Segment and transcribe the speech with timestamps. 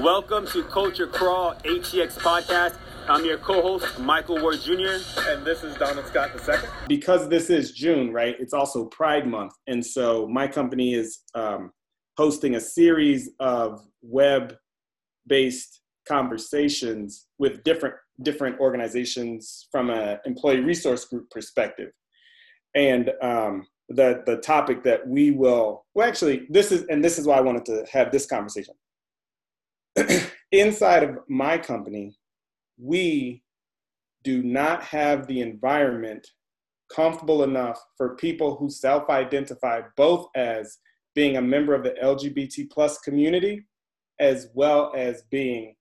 [0.00, 2.76] Welcome to Culture Crawl ATX podcast.
[3.08, 4.98] I'm your co-host, Michael Ward Jr.
[5.26, 6.54] And this is Donald Scott II.
[6.86, 8.36] Because this is June, right?
[8.38, 9.54] It's also Pride Month.
[9.66, 11.72] And so my company is um,
[12.16, 21.28] hosting a series of web-based conversations with different different organizations from an employee resource group
[21.30, 21.90] perspective.
[22.76, 27.26] And um, the the topic that we will well actually this is and this is
[27.26, 28.74] why I wanted to have this conversation.
[30.52, 32.16] Inside of my company,
[32.78, 33.42] we
[34.24, 36.26] do not have the environment
[36.94, 40.78] comfortable enough for people who self-identify both as
[41.14, 43.66] being a member of the LGBT plus community
[44.20, 45.74] as well as being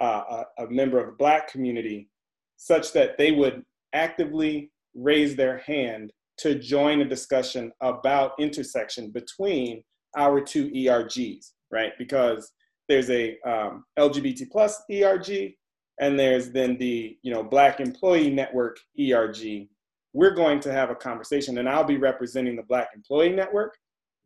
[0.00, 2.08] uh, a, a member of the black community
[2.56, 9.82] such that they would actively raise their hand to join a discussion about intersection between
[10.16, 11.92] our two ERGs, right?
[11.98, 12.52] Because
[12.88, 15.52] there's a um, LGBT plus ERG,
[16.00, 19.68] and there's then the you know Black Employee Network ERG.
[20.14, 23.76] We're going to have a conversation, and I'll be representing the Black Employee Network,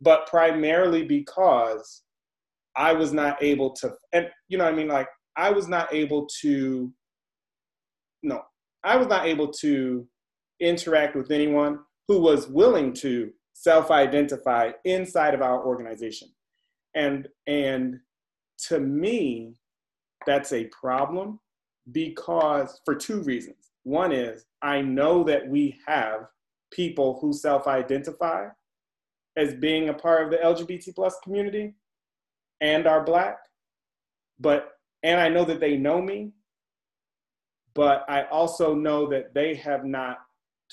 [0.00, 2.02] but primarily because
[2.76, 6.26] I was not able to, and you know, I mean, like I was not able
[6.40, 6.92] to,
[8.22, 8.42] no,
[8.84, 10.06] I was not able to
[10.60, 16.28] interact with anyone who was willing to self-identify inside of our organization,
[16.94, 17.98] and and
[18.68, 19.54] to me,
[20.26, 21.40] that's a problem
[21.90, 23.72] because for two reasons.
[23.84, 26.26] One is I know that we have
[26.70, 28.48] people who self identify
[29.36, 31.74] as being a part of the LGBT plus community
[32.60, 33.38] and are Black,
[34.38, 36.32] but, and I know that they know me,
[37.74, 40.18] but I also know that they have not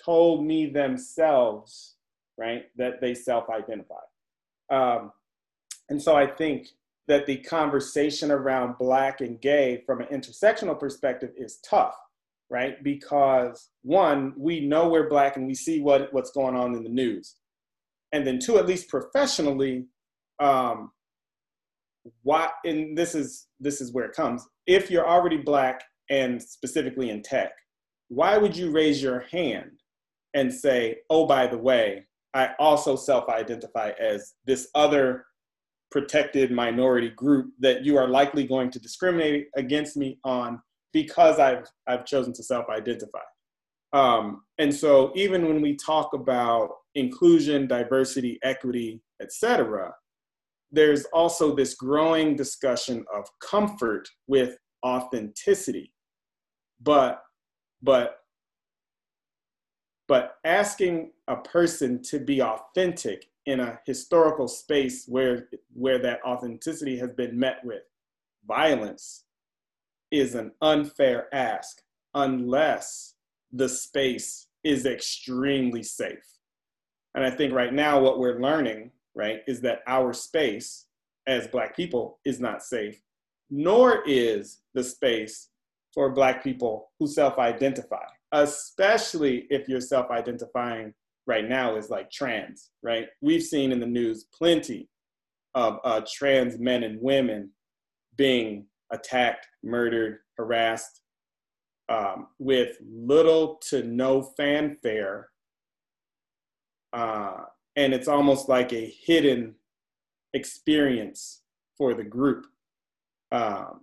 [0.04, 1.96] told me themselves,
[2.38, 3.96] right, that they self identify.
[4.70, 5.12] Um,
[5.90, 6.68] and so I think
[7.10, 11.96] that the conversation around black and gay from an intersectional perspective is tough
[12.52, 12.84] right?
[12.84, 16.90] Because one we know we're black and we see what, what's going on in the
[16.90, 17.36] news.
[18.12, 19.86] And then two at least professionally
[20.40, 20.92] um,
[22.24, 24.48] why and this is this is where it comes.
[24.66, 27.52] If you're already black and specifically in tech
[28.08, 29.72] why would you raise your hand
[30.34, 35.26] and say oh by the way i also self-identify as this other
[35.92, 40.62] protected minority group that you are likely going to discriminate against me on
[40.94, 43.20] because I've I've chosen to self-identify.
[43.94, 49.94] Um, and so even when we talk about inclusion, diversity, equity, etc.,
[50.72, 55.92] there's also this growing discussion of comfort with authenticity.
[56.82, 57.22] But
[57.82, 58.18] but
[60.08, 66.98] but asking a person to be authentic in a historical space where where that authenticity
[66.98, 67.84] has been met with.
[68.48, 69.26] Violence
[70.12, 71.82] is an unfair ask
[72.14, 73.16] unless
[73.52, 76.26] the space is extremely safe.
[77.16, 80.86] And i think right now what we're learning right is that our space
[81.28, 83.02] as black people is not safe
[83.50, 85.50] nor is the space
[85.94, 90.94] for black people who self-identify especially if you're self-identifying
[91.30, 93.08] right now is like trans, right?
[93.22, 94.90] We've seen in the news plenty
[95.54, 97.52] of uh, trans men and women
[98.18, 101.02] being attacked, murdered, harassed
[101.88, 105.30] um, with little to no fanfare.
[106.94, 107.44] Uh,
[107.76, 109.54] and it's almost like a hidden
[110.34, 111.44] experience
[111.78, 112.48] for the group.
[113.32, 113.82] Um,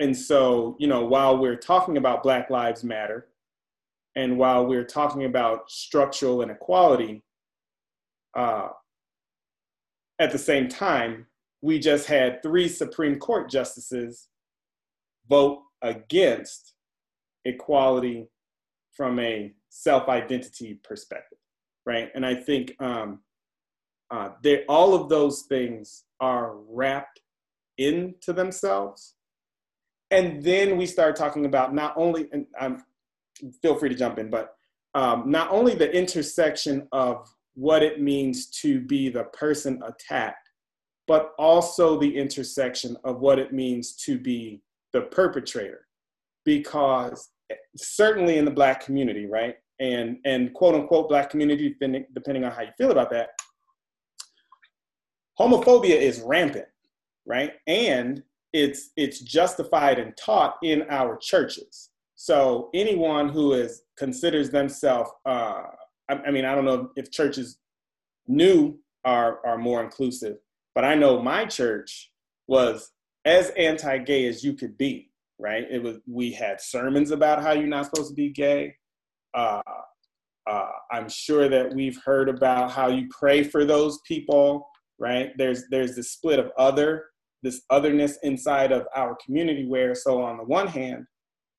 [0.00, 3.29] and so, you know, while we're talking about Black Lives Matter,
[4.16, 7.22] and while we're talking about structural inequality,
[8.36, 8.68] uh,
[10.18, 11.26] at the same time,
[11.62, 14.28] we just had three Supreme Court justices
[15.28, 16.74] vote against
[17.44, 18.28] equality
[18.92, 21.38] from a self-identity perspective,
[21.86, 22.10] right?
[22.14, 23.20] And I think um,
[24.10, 24.30] uh,
[24.68, 27.20] all of those things are wrapped
[27.78, 29.14] into themselves.
[30.10, 32.82] And then we start talking about not only, and I'm
[33.62, 34.54] feel free to jump in, but
[34.94, 40.48] um, not only the intersection of what it means to be the person attacked,
[41.06, 45.86] but also the intersection of what it means to be the perpetrator.
[46.44, 47.30] Because
[47.76, 49.56] certainly in the black community, right?
[49.78, 53.30] And and quote unquote black community, depending, depending on how you feel about that,
[55.38, 56.66] homophobia is rampant,
[57.26, 57.54] right?
[57.66, 58.22] And
[58.52, 61.90] it's it's justified and taught in our churches.
[62.22, 65.62] So anyone who is considers themselves, uh,
[66.06, 67.56] I, I, mean, I don't know if churches
[68.28, 70.36] new are are more inclusive,
[70.74, 72.12] but I know my church
[72.46, 72.92] was
[73.24, 75.64] as anti-gay as you could be, right?
[75.70, 78.74] It was we had sermons about how you're not supposed to be gay.
[79.32, 79.62] Uh,
[80.46, 84.68] uh, I'm sure that we've heard about how you pray for those people,
[84.98, 85.30] right?
[85.38, 87.06] There's there's this split of other,
[87.42, 91.06] this otherness inside of our community where so on the one hand,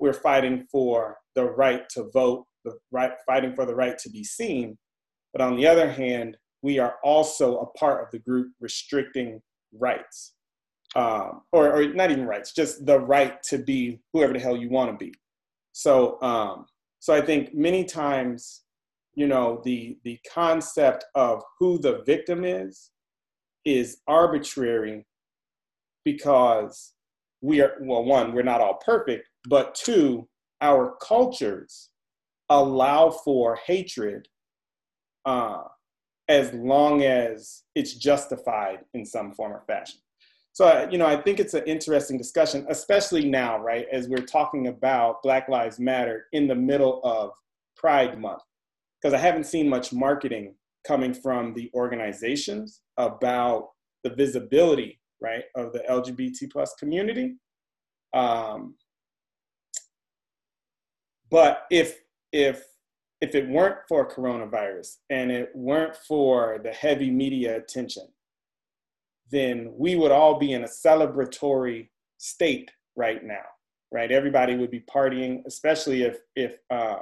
[0.02, 4.24] we're fighting for the right to vote, the right fighting for the right to be
[4.24, 4.78] seen,
[5.32, 9.42] but on the other hand, we are also a part of the group restricting
[9.74, 10.34] rights,
[10.96, 14.70] um, or, or not even rights, just the right to be whoever the hell you
[14.70, 15.14] want to be.
[15.72, 16.66] So, um,
[17.00, 18.64] so I think many times,
[19.16, 22.92] you know, the the concept of who the victim is
[23.66, 25.06] is arbitrary
[26.06, 26.94] because
[27.42, 30.28] we are well, one, we're not all perfect, but two,
[30.62, 31.90] our cultures
[32.50, 34.28] allow for hatred
[35.26, 35.64] uh,
[36.28, 40.00] as long as it's justified in some form or fashion.
[40.54, 44.68] So, you know, I think it's an interesting discussion, especially now, right, as we're talking
[44.68, 47.32] about Black Lives Matter in the middle of
[47.78, 48.42] Pride Month,
[49.02, 50.56] because I haven't seen much marketing
[50.86, 53.70] coming from the organizations about
[54.04, 57.36] the visibility, right, of the LGBT plus community.
[58.14, 58.76] Um,
[61.32, 62.02] but if
[62.32, 62.64] if
[63.22, 68.08] if it weren't for coronavirus and it weren't for the heavy media attention,
[69.32, 73.46] then we would all be in a celebratory state right now,
[73.92, 74.12] right?
[74.12, 77.00] Everybody would be partying, especially if if uh,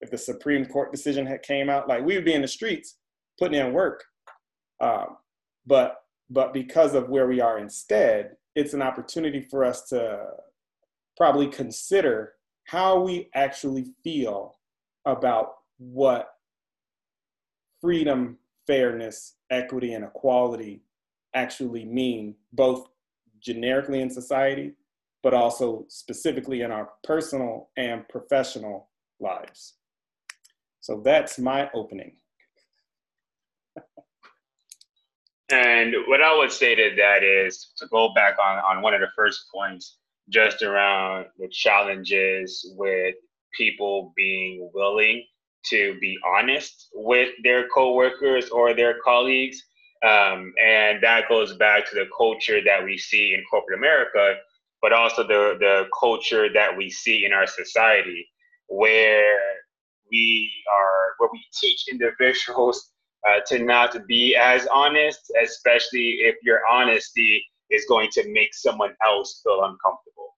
[0.00, 1.88] if the Supreme Court decision had came out.
[1.88, 2.96] Like we would be in the streets
[3.38, 4.04] putting in work,
[4.80, 5.16] um,
[5.66, 5.96] but
[6.30, 10.24] but because of where we are instead, it's an opportunity for us to
[11.16, 14.58] probably consider how we actually feel
[15.04, 16.34] about what
[17.80, 20.82] freedom, fairness, equity, and equality
[21.34, 22.88] actually mean, both
[23.40, 24.72] generically in society,
[25.22, 28.88] but also specifically in our personal and professional
[29.20, 29.74] lives.
[30.80, 32.16] So that's my opening.
[35.50, 39.00] and what I would say to that is to go back on, on one of
[39.00, 39.98] the first points,
[40.32, 43.14] just around the challenges with
[43.56, 45.24] people being willing
[45.64, 49.62] to be honest with their coworkers or their colleagues.
[50.04, 54.34] Um, and that goes back to the culture that we see in corporate America,
[54.80, 58.26] but also the, the culture that we see in our society,
[58.66, 59.38] where
[60.10, 62.90] we are, where we teach individuals
[63.28, 68.94] uh, to not be as honest, especially if your honesty is going to make someone
[69.04, 70.34] else feel uncomfortable.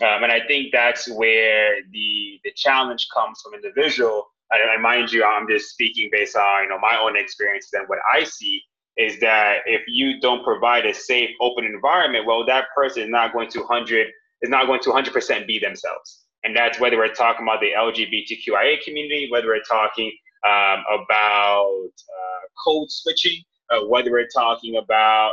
[0.00, 4.26] Um, and I think that's where the the challenge comes from individual.
[4.50, 7.98] And mind you, I'm just speaking based on you know my own experiences and what
[8.12, 8.62] I see
[8.96, 13.32] is that if you don't provide a safe, open environment, well, that person is not
[13.32, 14.08] going to hundred
[14.42, 16.24] is not going to 100% be themselves.
[16.44, 20.12] And that's whether we're talking about the LGBTQIA community, whether we're talking
[20.46, 25.32] um, about uh, code switching, uh, whether we're talking about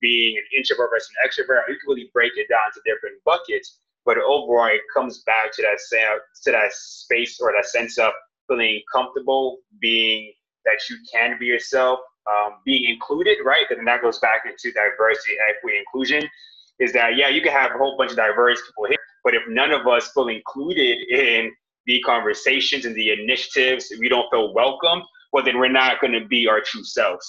[0.00, 3.78] being an introvert versus an extrovert, you can really break it down to different buckets.
[4.04, 5.78] But overall, it comes back to that
[6.44, 8.12] to that space or that sense of
[8.48, 10.32] feeling comfortable, being
[10.64, 12.00] that you can be yourself,
[12.30, 13.64] um, being included, right?
[13.70, 16.28] And that goes back into diversity, equity, inclusion.
[16.78, 19.42] Is that yeah, you can have a whole bunch of diverse people here, but if
[19.48, 21.50] none of us feel included in
[21.86, 26.12] the conversations and the initiatives, if we don't feel welcome, well, then we're not going
[26.12, 27.26] to be our true selves.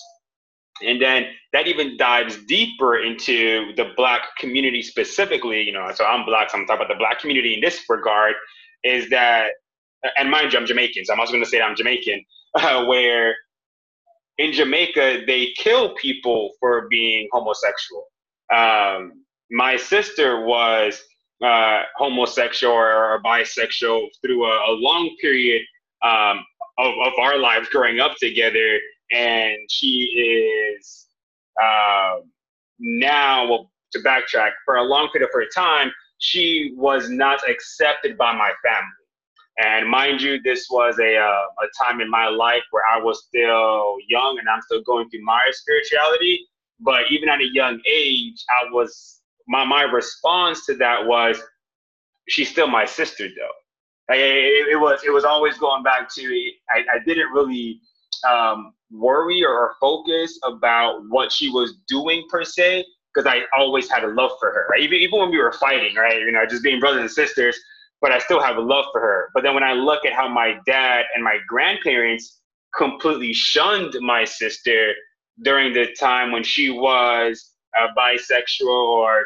[0.85, 6.25] And then that even dives deeper into the black community specifically, you know, so I'm
[6.25, 8.33] black, so I'm talking about the black community in this regard,
[8.83, 9.51] is that,
[10.17, 12.23] and mind you, I'm Jamaican, so I'm also going to say I'm Jamaican,
[12.55, 13.35] uh, where
[14.37, 18.05] in Jamaica, they kill people for being homosexual.
[18.53, 21.01] Um, my sister was
[21.43, 25.61] uh, homosexual or, bisexual through a, a long period
[26.03, 26.43] um,
[26.77, 28.79] of, of our lives growing up together
[29.11, 31.07] and she is
[31.61, 32.17] uh,
[32.79, 38.17] now well, to backtrack for a long period of her time she was not accepted
[38.17, 38.87] by my family.
[39.59, 43.25] And mind you this was a, uh, a time in my life where i was
[43.27, 46.45] still young and i'm still going through my spirituality.
[46.79, 51.41] But even at a young age i was my, my response to that was
[52.27, 54.13] she's still my sister though.
[54.15, 57.81] It, it was it was always going back to I, I didn't really
[58.23, 64.03] um, worry or focus about what she was doing per se, because I always had
[64.03, 64.81] a love for her, right?
[64.81, 66.19] Even, even when we were fighting, right?
[66.19, 67.57] You know, just being brothers and sisters,
[68.01, 69.29] but I still have a love for her.
[69.33, 72.41] But then when I look at how my dad and my grandparents
[72.75, 74.93] completely shunned my sister
[75.43, 79.25] during the time when she was uh, bisexual or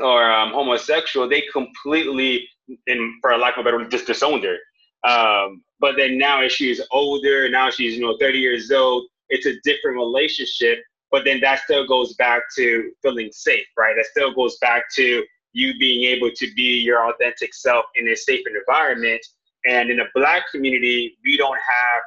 [0.00, 2.48] or um, homosexual, they completely,
[2.86, 4.56] in for a lack of a better word, just disowned her.
[5.04, 9.46] Um, but then now as she's older, now she's you know 30 years old, it's
[9.46, 10.78] a different relationship.
[11.10, 13.94] But then that still goes back to feeling safe, right?
[13.96, 18.16] That still goes back to you being able to be your authentic self in a
[18.16, 19.20] safe environment.
[19.66, 22.02] And in a black community, we don't have,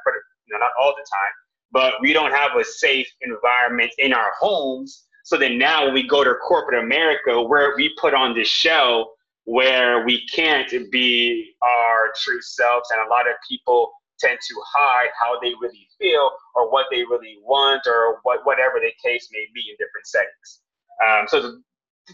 [0.46, 1.32] you know, not all the time,
[1.70, 5.04] but we don't have a safe environment in our homes.
[5.24, 9.10] So then now when we go to corporate America, where we put on this show
[9.46, 15.08] where we can't be our true selves, and a lot of people tend to hide
[15.18, 19.46] how they really feel or what they really want or what whatever the case may
[19.54, 20.60] be in different settings.
[21.06, 21.60] Um, so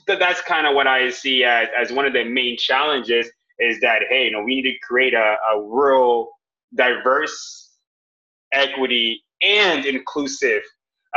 [0.06, 3.80] th- that's kind of what I see as, as one of the main challenges is
[3.80, 6.30] that hey, you know, we need to create a, a real
[6.74, 7.70] diverse,
[8.52, 10.62] equity, and inclusive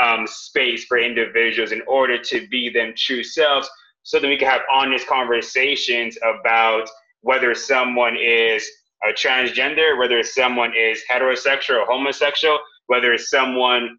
[0.01, 3.69] um, space for individuals in order to be them true selves,
[4.05, 6.87] so that we can have honest conversations about
[7.21, 8.69] whether someone is
[9.03, 13.97] a transgender, whether someone is heterosexual or homosexual, whether someone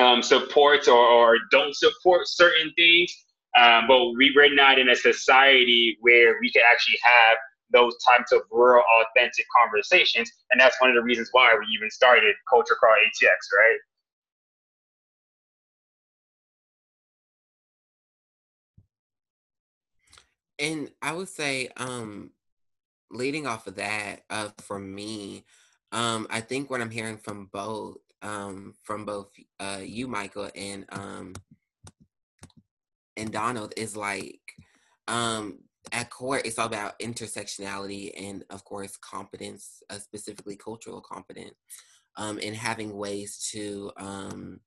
[0.00, 3.12] um, supports or, or don't support certain things.
[3.56, 7.36] Um, but we, we're not in a society where we can actually have
[7.72, 10.30] those types of real, authentic conversations.
[10.50, 13.78] And that's one of the reasons why we even started Culture Crawl ATX, right?
[20.58, 22.30] And I would say, um,
[23.10, 25.44] leading off of that, uh, for me,
[25.92, 30.84] um, I think what I'm hearing from both, um, from both uh, you, Michael, and
[30.90, 31.34] um,
[33.16, 34.40] and Donald is like,
[35.08, 35.58] um,
[35.92, 41.56] at core, it's all about intersectionality and, of course, competence, uh, specifically cultural competence,
[42.16, 44.60] um, and having ways to um,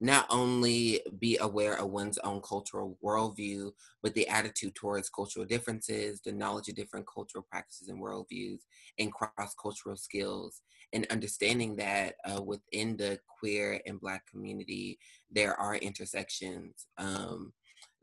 [0.00, 3.70] not only be aware of one's own cultural worldview,
[4.02, 8.60] but the attitude towards cultural differences, the knowledge of different cultural practices and worldviews,
[8.98, 10.60] and cross cultural skills,
[10.92, 14.98] and understanding that uh, within the queer and Black community,
[15.30, 16.86] there are intersections.
[16.98, 17.52] Um,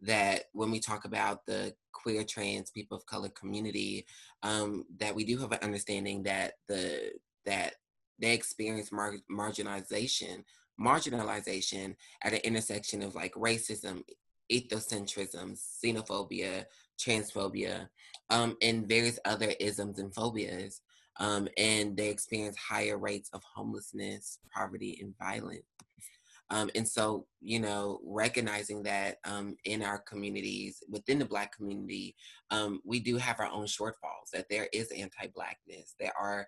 [0.02, 4.06] that when we talk about the queer, trans, people of color community,
[4.42, 7.12] um, that we do have an understanding that the
[7.46, 7.76] that
[8.20, 10.44] they experience mar- marginalization
[10.80, 14.04] marginalization at an intersection of like racism,
[14.52, 16.66] ethnocentrism, xenophobia,
[17.00, 17.88] transphobia,
[18.30, 20.82] um, and various other isms and phobias.
[21.20, 25.64] Um, and they experience higher rates of homelessness, poverty, and violence.
[26.50, 32.16] Um, and so, you know, recognizing that um, in our communities, within the Black community,
[32.52, 36.48] um, we do have our own shortfalls, that there is anti Blackness, there are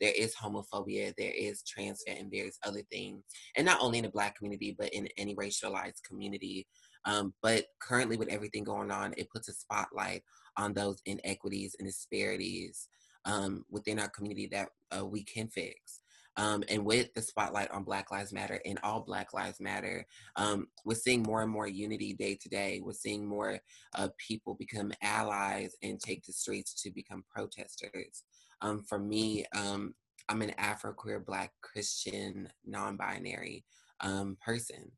[0.00, 3.24] there is homophobia, there is trans and there's other things.
[3.56, 6.66] And not only in the Black community, but in any racialized community.
[7.04, 10.22] Um, but currently, with everything going on, it puts a spotlight
[10.56, 12.88] on those inequities and disparities
[13.24, 16.02] um, within our community that uh, we can fix.
[16.36, 20.66] Um, and with the spotlight on Black Lives Matter and all Black Lives Matter, um,
[20.84, 22.80] we're seeing more and more unity day to day.
[22.84, 23.58] We're seeing more
[23.94, 28.24] uh, people become allies and take the streets to become protesters.
[28.60, 29.94] Um, for me, um,
[30.28, 33.64] I'm an Afro queer Black Christian non binary
[34.00, 34.92] um, person.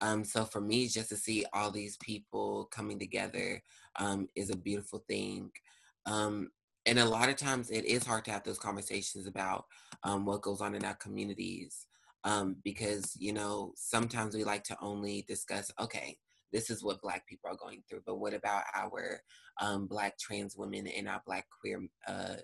[0.00, 3.62] Um, so for me, just to see all these people coming together
[4.34, 5.50] is a beautiful thing.
[6.04, 6.50] Um,
[6.86, 9.64] and a lot of times it is hard to have those conversations about
[10.02, 11.86] um, what goes on in our communities
[12.24, 16.16] um, because, you know, sometimes we like to only discuss, okay,
[16.52, 19.20] this is what Black people are going through, but what about our
[19.60, 22.36] um, Black trans women and our Black queer uh,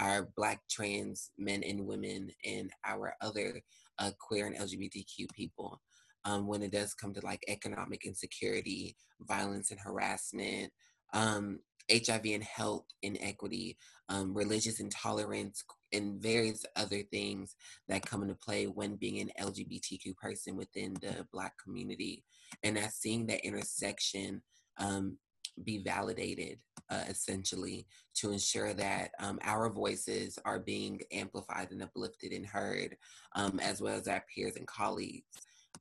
[0.00, 3.60] our Black trans men and women and our other
[3.98, 5.80] uh, queer and LGBTQ people.
[6.24, 10.72] Um, when it does come to like economic insecurity, violence and harassment,
[11.14, 13.76] um, HIV and health inequity,
[14.08, 17.54] um, religious intolerance, and various other things
[17.88, 22.24] that come into play when being an LGBTQ person within the Black community.
[22.62, 24.42] And as seeing that intersection
[24.78, 25.18] um,
[25.64, 26.58] be validated
[26.90, 32.96] uh, essentially to ensure that um, our voices are being amplified and uplifted and heard
[33.34, 35.26] um, as well as our peers and colleagues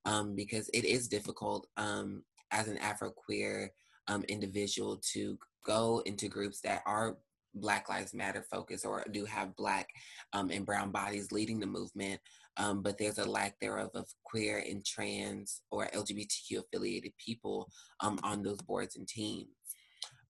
[0.06, 3.72] um, because it is difficult um, as an afro queer
[4.08, 7.18] um, individual to go into groups that are
[7.54, 9.90] Black Lives Matter focus or do have Black
[10.34, 12.20] um, and Brown bodies leading the movement,
[12.58, 17.70] um, but there's a lack thereof of queer and trans or LGBTQ affiliated people
[18.02, 19.50] um, on those boards and teams.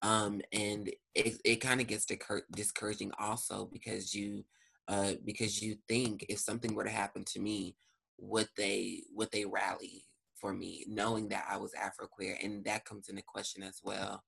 [0.01, 2.05] Um, and it, it kind of gets
[2.53, 4.43] discouraging also because you
[4.89, 7.75] uh, because you think if something were to happen to me,
[8.19, 10.03] would they would they rally
[10.39, 14.23] for me, knowing that I was Afro queer, and that comes into question as well.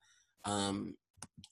[0.45, 0.95] Um,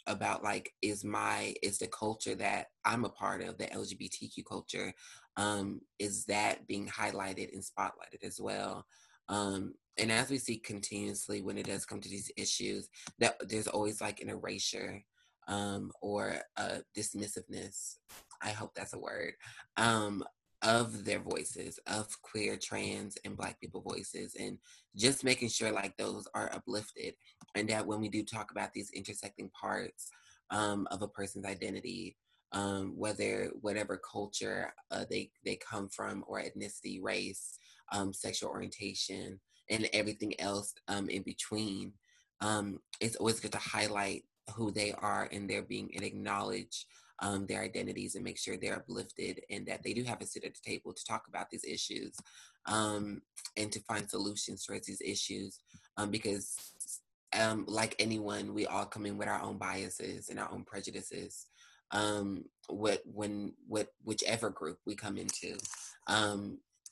[0.06, 4.94] about like is my is the culture that I'm a part of the LGBTQ culture
[5.36, 8.86] um is that being highlighted and spotlighted as well
[9.30, 13.68] um and as we see continuously when it does come to these issues that there's
[13.68, 15.04] always like an erasure
[15.48, 17.96] um or a dismissiveness
[18.42, 19.34] I hope that's a word
[19.76, 20.24] um
[20.64, 24.58] of their voices of queer trans and black people voices and
[24.96, 27.14] just making sure like those are uplifted
[27.56, 30.10] and that when we do talk about these intersecting parts
[30.50, 32.16] um, of a person's identity
[32.54, 37.60] um, whether whatever culture uh, they they come from or ethnicity race
[37.92, 41.94] um, sexual orientation and everything else um, in between
[42.42, 44.24] um, it's always good to highlight
[44.56, 46.86] who they are and their being and acknowledge
[47.20, 50.44] um, their identities and make sure they're uplifted and that they do have a seat
[50.44, 52.16] at the table to talk about these issues
[52.68, 53.22] um,
[53.56, 55.60] and to find solutions towards these issues
[55.98, 56.56] um, because
[57.38, 61.48] um, like anyone we all come in with our own biases and our own prejudices
[61.92, 65.58] um, what when what whichever group we come into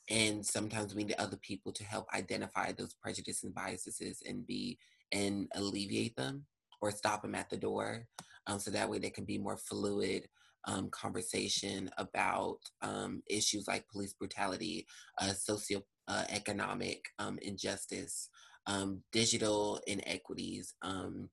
[0.08, 4.78] and sometimes we need other people to help identify those prejudices and biases and be
[5.12, 6.44] and alleviate them
[6.80, 8.06] or stop them at the door
[8.46, 10.28] um, so that way there can be more fluid
[10.66, 14.86] um, conversation about um, issues like police brutality,
[15.20, 18.28] uh, socioeconomic uh, um, injustice,
[18.66, 21.30] um, digital inequities um,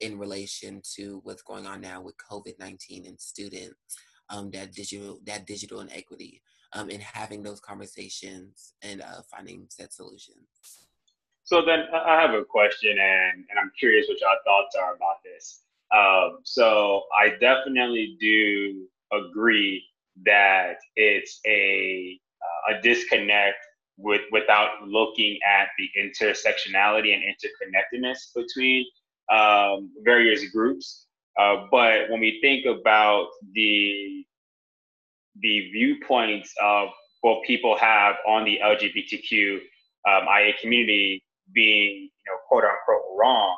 [0.00, 3.76] in relation to what's going on now with COVID-19 and students,
[4.52, 6.40] that digital that digital inequity,
[6.72, 10.46] and having those conversations and uh, finding set solutions.
[11.42, 15.18] So then I have a question, and, and I'm curious what your thoughts are about
[15.24, 15.62] this.
[15.96, 19.84] Um, so I definitely do agree
[20.24, 23.56] that it's a uh, a disconnect
[23.98, 28.86] with without looking at the intersectionality and interconnectedness between
[29.32, 31.06] um, various groups.
[31.38, 34.24] Uh, but when we think about the
[35.40, 36.88] the viewpoints of
[37.22, 39.58] what people have on the LGBTQ
[40.08, 43.56] um, IA community being, you know, quote unquote wrong,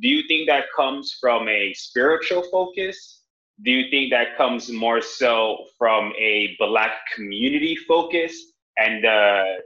[0.00, 3.22] do you think that comes from a spiritual focus?
[3.62, 9.58] Do you think that comes more so from a Black community focus and the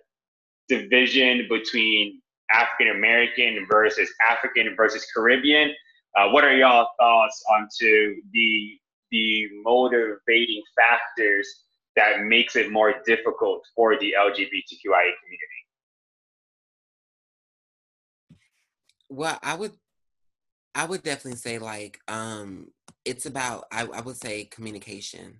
[0.68, 5.72] division between African American versus African versus Caribbean?
[6.16, 8.78] Uh, what are y'all thoughts onto the
[9.10, 11.64] the motivating factors
[11.96, 15.60] that makes it more difficult for the LGBTQIA community?
[19.08, 19.72] Well, I would
[20.74, 22.68] I would definitely say like um
[23.04, 25.38] it's about I, I would say communication.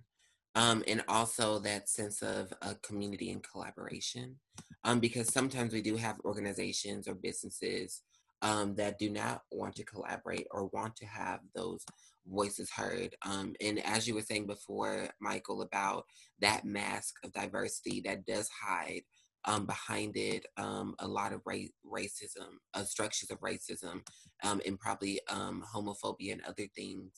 [0.53, 4.35] Um, and also that sense of a community and collaboration.
[4.83, 8.01] Um, because sometimes we do have organizations or businesses
[8.41, 11.85] um, that do not want to collaborate or want to have those
[12.27, 13.15] voices heard.
[13.25, 16.05] Um, and as you were saying before, Michael, about
[16.39, 19.03] that mask of diversity that does hide
[19.45, 24.01] um, behind it um, a lot of ra- racism, uh, structures of racism,
[24.43, 27.11] um, and probably um, homophobia and other things.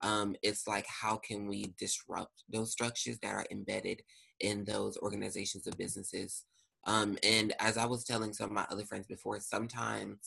[0.00, 4.02] Um, it's like, how can we disrupt those structures that are embedded
[4.40, 6.44] in those organizations or businesses?
[6.86, 10.18] Um, and as I was telling some of my other friends before, sometimes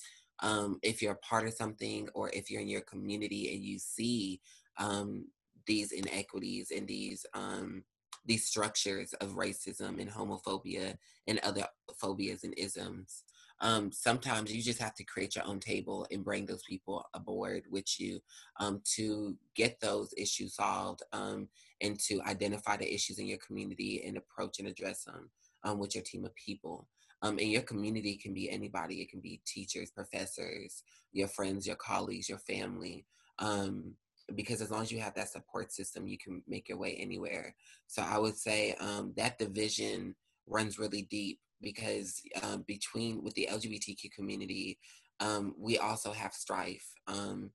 [0.84, 4.42] if you're a part of something or if you're in your community and you see
[5.66, 7.26] these inequities and these
[8.26, 13.24] these structures of racism and homophobia and other phobias and isms.
[13.62, 17.64] Um, sometimes you just have to create your own table and bring those people aboard
[17.70, 18.20] with you
[18.60, 21.48] um, to get those issues solved um,
[21.80, 25.30] and to identify the issues in your community and approach and address them
[25.64, 26.88] um, with your team of people.
[27.22, 29.02] Um, and your community can be anybody.
[29.02, 30.82] It can be teachers, professors,
[31.12, 33.06] your friends, your colleagues, your family.
[33.38, 33.94] Um,
[34.36, 37.56] because as long as you have that support system, you can make your way anywhere.
[37.88, 40.16] So I would say um, that division
[40.48, 44.80] runs really deep because um, between with the LGBTQ community,
[45.20, 46.86] um, we also have strife.
[47.08, 47.52] Um,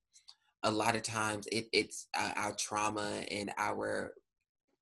[0.63, 4.15] a lot of times, it, it's uh, our trauma and our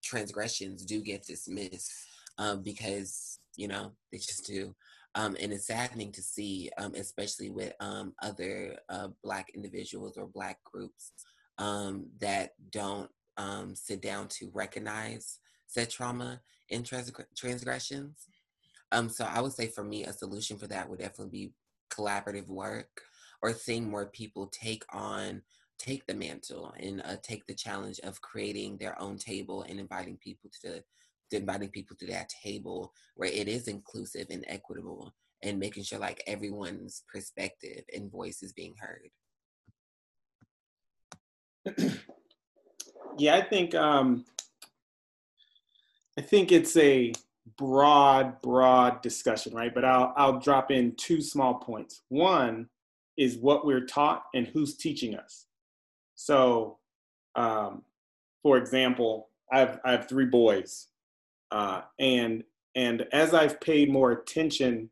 [0.03, 1.93] transgressions do get dismissed
[2.39, 4.75] um, because you know they just do.
[5.17, 10.27] Um, and it's saddening to see, um, especially with um, other uh, Black individuals or
[10.27, 11.13] Black groups,
[11.59, 16.41] um, that don't um, sit down to recognize said trauma
[16.71, 18.29] and trans- transgressions.
[18.93, 21.53] Um, so I would say for me, a solution for that would definitely be
[21.91, 23.03] collaborative work
[23.43, 25.43] or seeing more people take on
[25.79, 30.17] take the mantle and uh, take the challenge of creating their own table and inviting
[30.17, 30.83] people to,
[31.31, 35.13] the, inviting people to that table where it is inclusive and equitable
[35.43, 39.11] and making sure like everyone's perspective and voice is being heard.
[43.19, 44.25] yeah, I think um,
[46.19, 47.13] I think it's a
[47.57, 49.75] broad, broad discussion, right?
[49.75, 52.03] But I'll I'll drop in two small points.
[52.09, 52.69] One
[53.17, 55.47] is what we're taught and who's teaching us.
[56.17, 56.79] So,
[57.37, 57.83] um,
[58.43, 60.89] for example, I have I have three boys,
[61.51, 64.91] uh, and and as I've paid more attention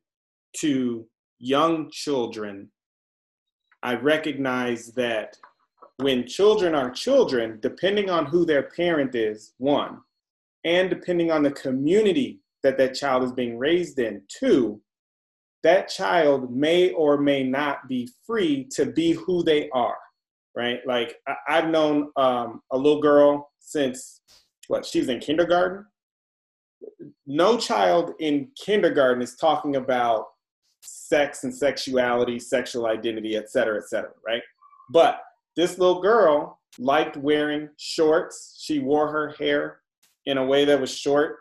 [0.59, 1.07] to
[1.39, 2.71] young children,
[3.83, 5.37] I recognize that
[6.03, 10.01] when children are children, depending on who their parent is, one,
[10.65, 14.81] and depending on the community that that child is being raised in, two,
[15.63, 19.99] that child may or may not be free to be who they are,
[20.57, 20.81] right?
[20.87, 24.21] Like I- have known um, a little girl since
[24.69, 25.87] what she's in kindergarten.
[27.27, 30.27] No child in kindergarten is talking about
[30.83, 34.43] sex and sexuality, sexual identity, et cetera, et cetera, right?
[34.91, 35.21] But
[35.57, 38.59] this little girl liked wearing shorts.
[38.61, 39.81] She wore her hair
[40.27, 41.39] in a way that was short.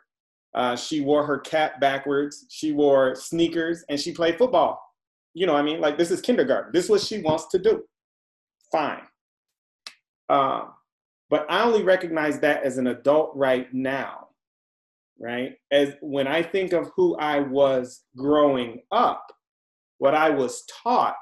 [0.54, 2.45] Uh, she wore her cap backwards.
[2.50, 4.82] She wore sneakers and she played football.
[5.34, 6.71] You know, what I mean, like this is kindergarten.
[6.74, 7.84] This is what she wants to do.
[8.71, 9.04] Fine.
[10.28, 10.65] Uh,
[11.30, 14.28] but I only recognize that as an adult right now,
[15.17, 15.54] right?
[15.71, 19.26] As when I think of who I was growing up,
[20.00, 21.15] what I was taught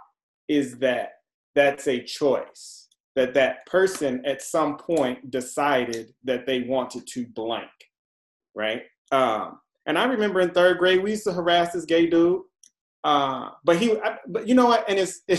[0.47, 1.11] is that
[1.53, 2.78] that's a choice
[3.19, 7.69] that that person at some point decided that they wanted to blank
[8.55, 8.83] right?
[9.11, 12.41] Um, and i remember in third grade we used to harass this gay dude
[13.03, 14.89] uh, but he I, but you know what?
[14.89, 15.21] And it's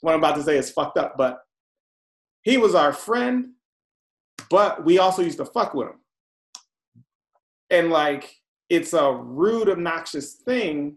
[0.00, 1.40] what i'm about to say is fucked up but
[2.42, 3.50] he was our friend
[4.50, 6.00] but we also used to fuck with him.
[7.70, 8.34] And like
[8.68, 10.96] it's a rude obnoxious thing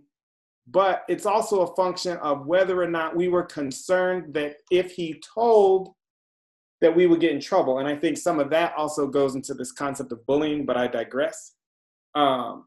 [0.67, 5.21] but it's also a function of whether or not we were concerned that if he
[5.33, 5.93] told
[6.81, 7.79] that we would get in trouble.
[7.79, 10.87] And i think some of that also goes into this concept of bullying but i
[10.87, 11.53] digress.
[12.15, 12.65] Um,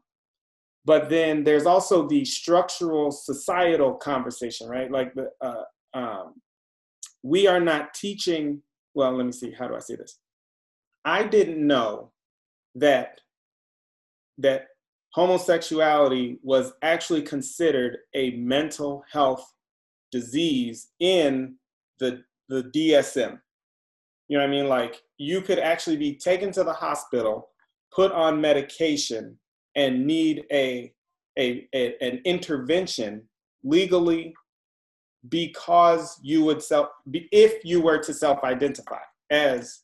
[0.85, 4.91] but then there's also the structural societal conversation right?
[4.91, 6.33] Like the uh, um,
[7.23, 8.61] we are not teaching
[8.93, 10.19] well let me see how do i say this?
[11.05, 12.11] I didn't know
[12.75, 13.21] that
[14.37, 14.67] that
[15.17, 19.51] homosexuality was actually considered a mental health
[20.11, 21.55] disease in
[21.97, 23.39] the, the DSM.
[24.27, 24.67] You know what I mean?
[24.67, 27.49] Like you could actually be taken to the hospital,
[27.91, 29.39] put on medication,
[29.75, 30.93] and need a,
[31.39, 33.23] a, a an intervention
[33.63, 34.35] legally
[35.29, 39.01] because you would self if you were to self-identify
[39.31, 39.81] as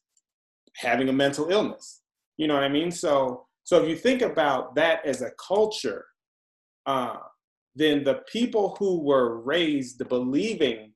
[0.76, 2.02] having a mental illness.
[2.38, 2.92] You know what I mean?
[2.92, 6.06] So so if you think about that as a culture,
[6.86, 7.18] uh,
[7.76, 10.94] then the people who were raised believing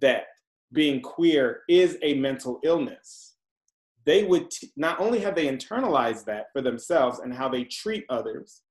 [0.00, 0.24] that
[0.72, 3.36] being queer is a mental illness,
[4.04, 8.04] they would t- not only have they internalized that for themselves and how they treat
[8.08, 8.62] others,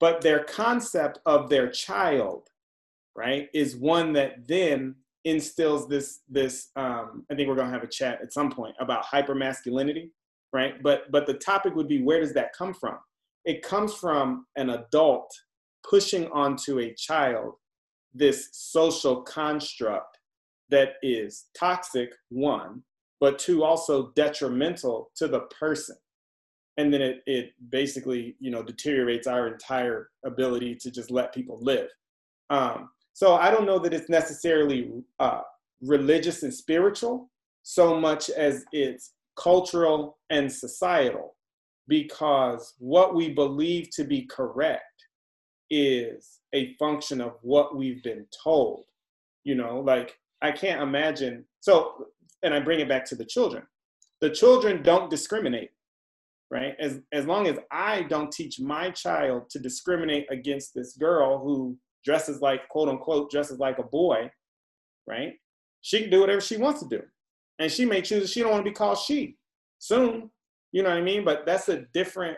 [0.00, 2.48] but their concept of their child,
[3.14, 6.70] right, is one that then instills this this.
[6.76, 10.10] Um, I think we're gonna have a chat at some point about hypermasculinity
[10.52, 10.82] right?
[10.82, 12.98] But but the topic would be where does that come from?
[13.44, 15.30] It comes from an adult
[15.88, 17.54] pushing onto a child
[18.12, 20.18] this social construct
[20.70, 22.82] that is toxic, one,
[23.20, 25.96] but two, also detrimental to the person.
[26.76, 31.58] And then it, it basically, you know, deteriorates our entire ability to just let people
[31.62, 31.88] live.
[32.50, 35.40] Um, so I don't know that it's necessarily uh,
[35.80, 37.30] religious and spiritual
[37.62, 41.36] so much as it's cultural, and societal
[41.88, 44.82] because what we believe to be correct
[45.70, 48.84] is a function of what we've been told.
[49.44, 51.44] You know, like I can't imagine.
[51.60, 52.06] So,
[52.42, 53.62] and I bring it back to the children.
[54.20, 55.70] The children don't discriminate,
[56.50, 56.74] right?
[56.80, 61.76] As as long as I don't teach my child to discriminate against this girl who
[62.04, 64.30] dresses like quote unquote dresses like a boy,
[65.06, 65.34] right?
[65.82, 67.02] She can do whatever she wants to do
[67.58, 69.36] and she may choose she don't want to be called she
[69.78, 70.30] soon
[70.72, 71.24] you know what i mean?
[71.24, 72.36] But that's a different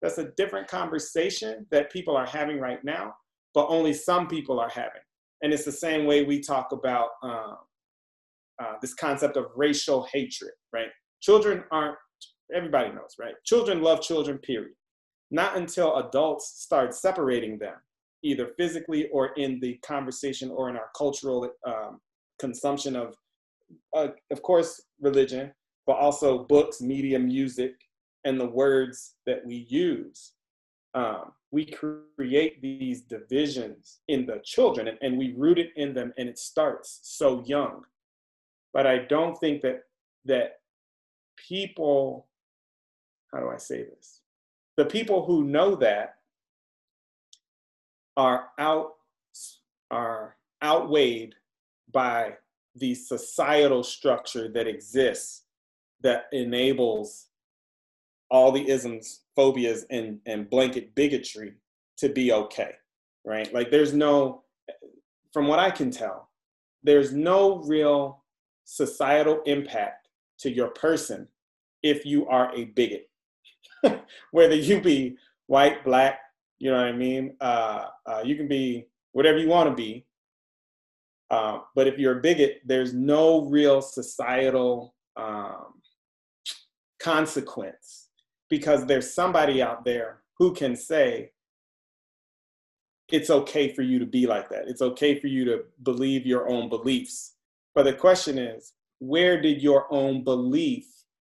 [0.00, 3.14] that's a different conversation that people are having right now
[3.52, 5.02] but only some people are having.
[5.42, 7.56] And it's the same way we talk about um,
[8.62, 10.88] uh, this concept of racial hatred right?
[11.20, 11.96] Children aren't
[12.54, 13.34] everybody knows right?
[13.44, 14.74] Children love children period.
[15.32, 17.74] Not until adults start separating them
[18.22, 22.00] either physically or in the conversation or in our cultural um,
[22.38, 23.16] consumption of
[23.96, 25.52] uh, of course, religion,
[25.86, 27.74] but also books, media, music,
[28.24, 30.32] and the words that we use.
[30.94, 36.12] um, we create these divisions in the children and, and we root it in them
[36.18, 37.82] and it starts so young
[38.72, 39.82] but i don't think that
[40.24, 40.60] that
[41.36, 42.26] people
[43.32, 44.20] how do i say this
[44.76, 46.16] the people who know that
[48.16, 48.92] are out
[49.90, 51.34] are outweighed
[51.92, 52.32] by
[52.80, 55.44] the societal structure that exists
[56.02, 57.26] that enables
[58.30, 61.54] all the isms, phobias, and, and blanket bigotry
[61.98, 62.72] to be okay,
[63.24, 63.52] right?
[63.52, 64.44] Like there's no,
[65.32, 66.30] from what I can tell,
[66.82, 68.24] there's no real
[68.64, 71.28] societal impact to your person
[71.82, 73.10] if you are a bigot,
[74.30, 75.16] whether you be
[75.46, 76.20] white, black,
[76.58, 77.36] you know what I mean?
[77.40, 80.06] Uh, uh, you can be whatever you want to be.
[81.30, 85.74] Uh, but if you're a bigot, there's no real societal um,
[87.00, 88.08] consequence
[88.48, 91.30] because there's somebody out there who can say,
[93.12, 94.68] it's okay for you to be like that.
[94.68, 97.34] It's okay for you to believe your own beliefs.
[97.74, 100.86] But the question is, where did your own belief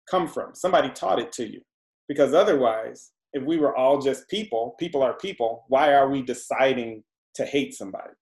[0.09, 0.55] come from?
[0.55, 1.61] Somebody taught it to you.
[2.07, 7.03] Because otherwise, if we were all just people, people are people, why are we deciding
[7.35, 8.13] to hate somebody?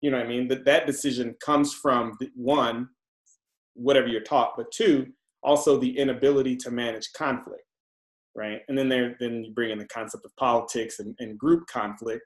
[0.00, 0.48] You know what I mean?
[0.48, 2.88] That that decision comes from one,
[3.74, 5.06] whatever you're taught, but two,
[5.42, 7.64] also the inability to manage conflict,
[8.34, 8.60] right?
[8.68, 12.24] And then there, then you bring in the concept of politics and, and group conflict,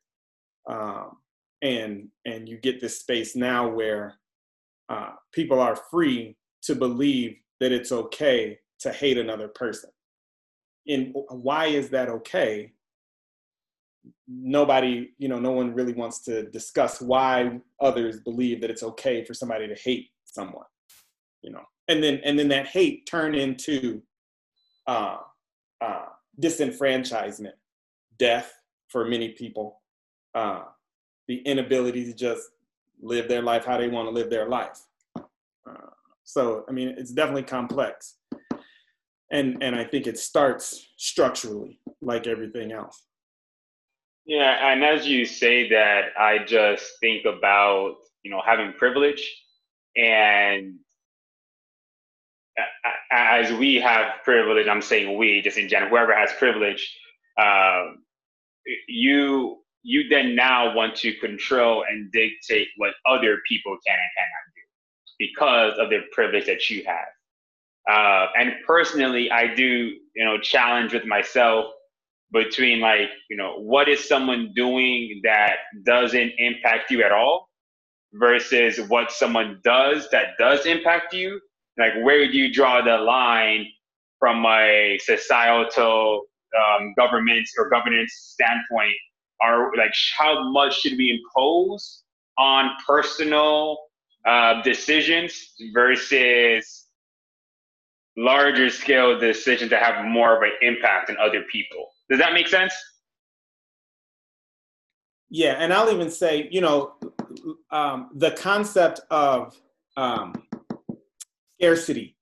[0.69, 1.17] um,
[1.63, 4.15] and and you get this space now where
[4.89, 9.91] uh, people are free to believe that it's okay to hate another person.
[10.89, 12.73] And why is that okay?
[14.27, 19.25] Nobody, you know, no one really wants to discuss why others believe that it's okay
[19.25, 20.67] for somebody to hate someone,
[21.43, 24.03] you know and then and then that hate turn into
[24.87, 25.19] uh,
[25.81, 26.07] uh,
[26.41, 27.53] disenfranchisement,
[28.19, 28.53] death
[28.89, 29.81] for many people,
[30.35, 30.63] uh,
[31.29, 32.51] the inability to just
[33.01, 34.81] live their life how they want to live their life.
[35.17, 35.91] Uh,
[36.25, 38.17] so I mean, it's definitely complex,
[39.31, 43.05] and and I think it starts structurally, like everything else.
[44.27, 49.25] Yeah, and as you say that, I just think about you know having privilege
[49.97, 50.79] and
[53.11, 56.97] as we have privilege, I'm saying we, just in general, whoever has privilege,
[57.41, 58.05] um,
[58.89, 64.55] you you then now want to control and dictate what other people can and cannot
[64.55, 64.63] do
[65.19, 67.09] because of the privilege that you have.
[67.91, 69.65] Uh, and personally, I do,
[70.17, 71.67] you know, challenge with myself
[72.33, 77.49] between like, you know, what is someone doing that doesn't impact you at all
[78.15, 81.41] versus what someone does that does impact you?
[81.79, 83.67] Like where do you draw the line
[84.19, 86.23] from a societal
[86.57, 88.95] um, government or governance standpoint?
[89.43, 92.05] Are like how much should we impose
[92.39, 93.77] on personal
[94.25, 96.87] uh, decisions versus
[98.17, 102.47] larger scale decisions that have more of an impact on other people does that make
[102.47, 102.75] sense
[105.31, 106.95] yeah and i'll even say you know
[107.71, 109.57] um, the concept of
[109.97, 110.35] um,
[111.59, 112.17] scarcity,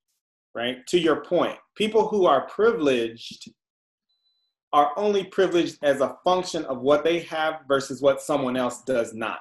[0.55, 0.85] right?
[0.87, 3.51] To your point, people who are privileged
[4.73, 9.13] are only privileged as a function of what they have versus what someone else does
[9.13, 9.39] not.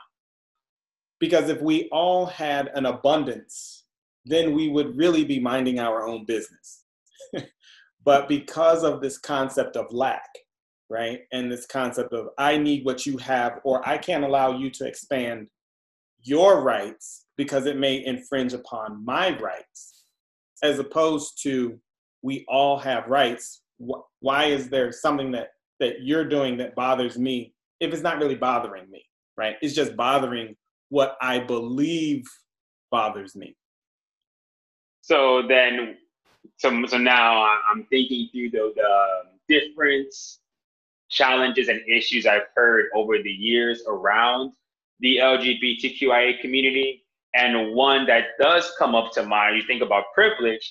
[1.21, 3.85] Because if we all had an abundance,
[4.25, 6.85] then we would really be minding our own business.
[8.05, 10.29] but because of this concept of lack,
[10.89, 11.21] right?
[11.33, 14.87] And this concept of I need what you have, or I can't allow you to
[14.87, 15.49] expand
[16.23, 20.05] your rights because it may infringe upon my rights,
[20.63, 21.79] as opposed to
[22.23, 23.63] we all have rights.
[24.21, 28.35] Why is there something that that you're doing that bothers me if it's not really
[28.35, 29.03] bothering me,
[29.37, 29.57] right?
[29.63, 30.55] It's just bothering
[30.91, 32.25] what I believe
[32.91, 33.57] bothers me.
[35.01, 35.97] So then,
[36.57, 40.15] so so now I'm thinking through the, the different
[41.09, 44.53] challenges and issues I've heard over the years around
[45.01, 47.05] the LGBTQIA community.
[47.35, 50.69] And one that does come up to mind, you think about privilege,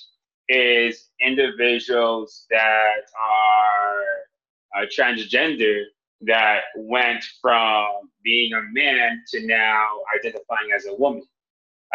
[0.50, 5.84] is individuals that are uh, transgender
[6.22, 7.88] that went from
[8.24, 11.24] being a man to now identifying as a woman.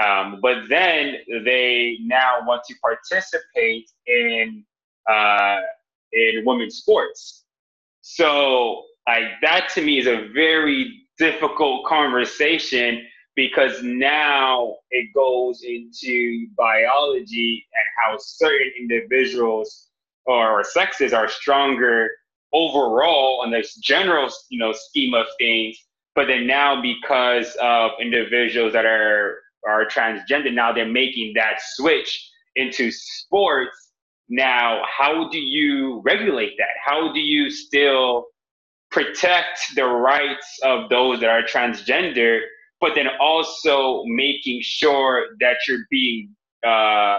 [0.03, 4.65] Um, but then they now want to participate in
[5.09, 5.61] uh,
[6.13, 7.45] in women's sports.
[8.01, 16.47] So like that to me is a very difficult conversation because now it goes into
[16.57, 19.89] biology and how certain individuals
[20.27, 22.11] or sexes are stronger
[22.53, 25.77] overall on this general, you know, scheme of things.
[26.15, 32.31] But then now, because of individuals that are are transgender, now they're making that switch
[32.57, 33.91] into sports.
[34.29, 36.75] Now, how do you regulate that?
[36.85, 38.27] How do you still
[38.91, 42.41] protect the rights of those that are transgender,
[42.81, 47.19] but then also making sure that you're being uh,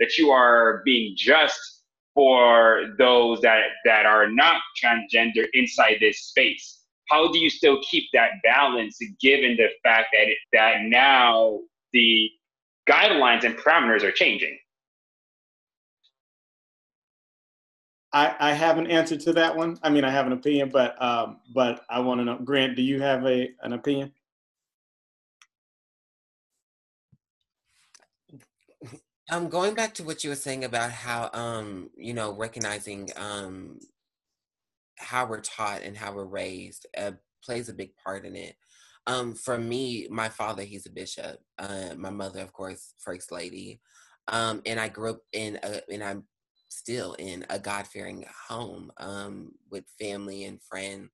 [0.00, 1.82] that you are being just
[2.14, 8.04] for those that that are not transgender inside this space how do you still keep
[8.12, 11.60] that balance given the fact that it, that now
[11.92, 12.30] the
[12.88, 14.56] guidelines and parameters are changing
[18.14, 19.76] I, I have an answer to that one.
[19.82, 22.82] I mean, I have an opinion, but um, but I want to know, Grant, do
[22.82, 24.12] you have a an opinion?
[29.32, 33.80] Um, going back to what you were saying about how um, you know, recognizing um
[35.04, 37.12] how we're taught and how we're raised uh,
[37.44, 38.56] plays a big part in it.
[39.06, 41.38] Um, for me, my father, he's a bishop.
[41.58, 43.80] Uh, my mother, of course, first lady.
[44.28, 46.24] Um, and I grew up in a, and I'm
[46.70, 51.10] still in a God fearing home um, with family and friends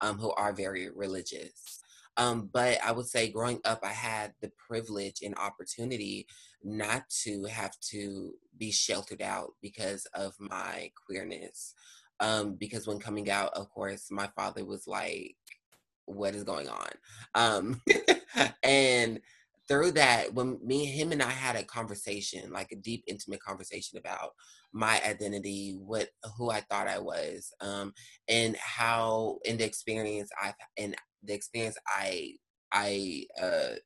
[0.00, 1.80] um, who are very religious.
[2.16, 6.26] Um, but I would say growing up, I had the privilege and opportunity
[6.62, 11.74] not to have to be sheltered out because of my queerness.
[12.22, 15.36] Um, because when coming out, of course, my father was like,
[16.06, 16.90] What is going on?
[17.34, 17.82] Um,
[18.64, 19.20] and
[19.68, 23.98] through that, when me, him, and I had a conversation, like a deep, intimate conversation
[23.98, 24.32] about
[24.72, 27.94] my identity, what, who I thought I was, um,
[28.28, 32.34] and how, in the experience I've, and the experience I
[32.72, 33.76] I uh,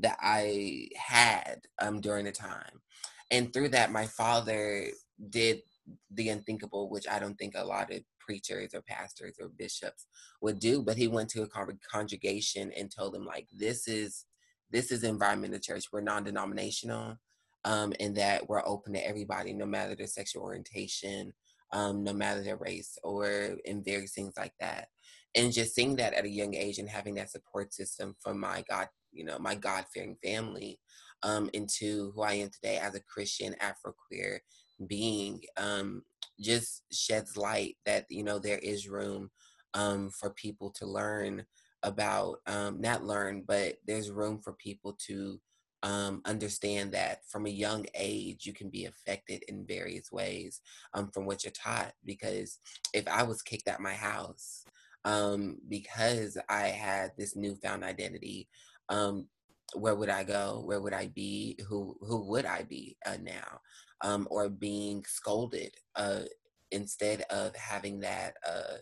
[0.00, 2.82] that I had um, during the time,
[3.30, 4.88] and through that, my father
[5.30, 5.62] did
[6.10, 10.06] the unthinkable, which I don't think a lot of preachers or pastors or bishops
[10.40, 10.82] would do.
[10.82, 14.24] But he went to a con- congregation and told them like, "This is
[14.70, 15.84] this is environment of church.
[15.92, 17.18] We're non-denominational,
[17.64, 21.32] um, and that we're open to everybody, no matter their sexual orientation,
[21.72, 24.88] um, no matter their race, or in various things like that."
[25.36, 28.64] and just seeing that at a young age and having that support system from my
[28.68, 30.80] God, you know, my God fearing family,
[31.22, 34.42] um, into who I am today as a Christian Afro queer
[34.86, 36.02] being, um,
[36.40, 39.30] just sheds light that you know there is room
[39.74, 41.44] um, for people to learn
[41.82, 45.40] about, um, not learn, but there's room for people to
[45.82, 50.60] um, understand that from a young age you can be affected in various ways
[50.94, 51.92] um, from what you're taught.
[52.04, 52.58] Because
[52.92, 54.64] if I was kicked out my house
[55.06, 58.48] um, because I had this newfound identity.
[58.88, 59.28] Um,
[59.74, 60.62] where would I go?
[60.64, 61.58] Where would I be?
[61.68, 63.60] Who who would I be uh, now?
[64.02, 66.22] Um, or being scolded uh,
[66.70, 68.76] instead of having that uh,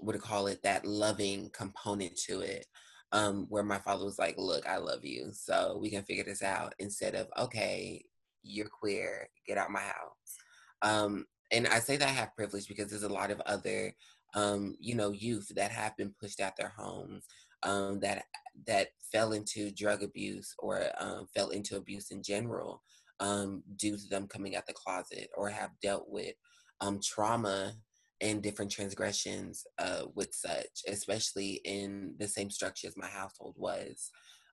[0.00, 0.62] what do you call it?
[0.62, 2.66] That loving component to it.
[3.10, 6.42] Um, where my father was like, "Look, I love you, so we can figure this
[6.42, 8.04] out." Instead of, "Okay,
[8.42, 10.36] you're queer, get out my house."
[10.82, 13.94] Um, and I say that I have privilege because there's a lot of other
[14.34, 17.24] um, you know, youth that have been pushed out their homes,
[17.62, 18.24] um, that
[18.66, 22.82] that fell into drug abuse or um, fell into abuse in general
[23.20, 26.34] um, due to them coming out the closet or have dealt with
[26.80, 27.74] um, trauma
[28.20, 34.10] and different transgressions uh, with such, especially in the same structure as my household was.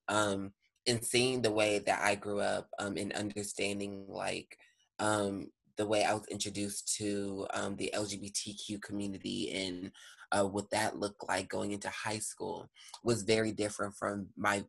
[0.07, 0.51] Um,
[0.87, 4.57] and seeing the way that I grew up um, and understanding like
[4.99, 5.47] um,
[5.77, 9.91] the way I was introduced to um, the LGBTQ community and
[10.31, 12.69] uh, what that looked like going into high school
[13.03, 14.63] was very different from my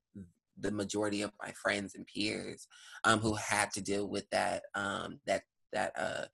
[0.61, 2.67] the majority of my friends and peers
[3.05, 5.43] um, who had to deal with that um, that
[5.73, 6.25] that uh,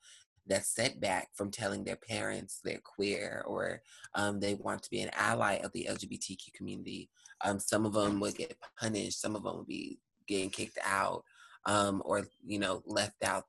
[0.46, 3.80] that setback from telling their parents they're queer or
[4.14, 7.08] um, they want to be an ally of the LGBTQ community.
[7.44, 9.20] Um, some of them would get punished.
[9.20, 11.22] Some of them would be getting kicked out
[11.66, 13.44] um, or you know left out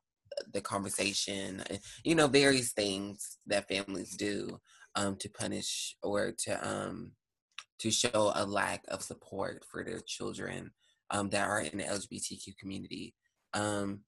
[0.51, 1.63] the conversation,
[2.03, 4.59] you know, various things that families do
[4.95, 6.67] um, to punish or to
[7.79, 10.71] to show a lack of support for their children
[11.11, 13.13] um, that are in the LGBTQ community.
[13.53, 14.01] Um,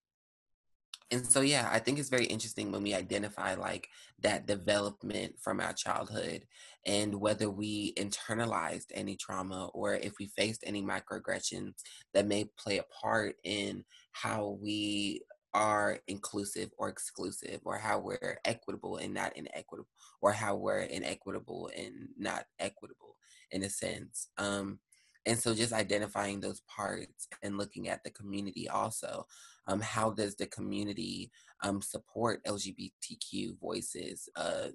[1.11, 3.88] and so, yeah, I think it's very interesting when we identify like
[4.22, 6.45] that development from our childhood
[6.86, 11.74] and whether we internalized any trauma or if we faced any microaggressions
[12.13, 15.22] that may play a part in how we
[15.53, 19.88] are inclusive or exclusive or how we're equitable and not inequitable
[20.22, 23.16] or how we're inequitable and not equitable
[23.51, 24.79] in a sense um,
[25.27, 29.25] and so just identifying those parts and looking at the community also
[29.67, 31.31] um, how does the community
[31.63, 34.67] um, support lgbtq voices uh,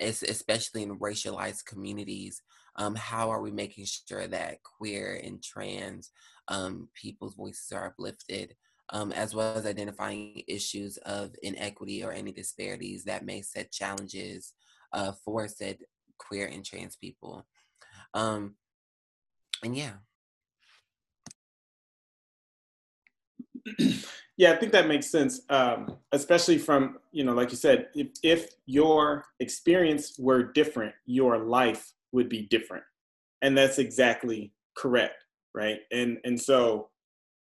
[0.00, 2.42] especially in racialized communities.
[2.76, 6.10] Um, how are we making sure that queer and trans
[6.48, 8.54] um, people's voices are uplifted,
[8.90, 14.54] um, as well as identifying issues of inequity or any disparities that may set challenges
[14.92, 15.78] uh, for said
[16.18, 17.46] queer and trans people.
[18.14, 18.54] Um,
[19.62, 19.92] and yeah.
[24.36, 28.08] yeah, I think that makes sense, um, especially from, you know, like you said, if,
[28.22, 32.84] if your experience were different, your life would be different.
[33.42, 35.80] And that's exactly correct, right?
[35.92, 36.88] And, and so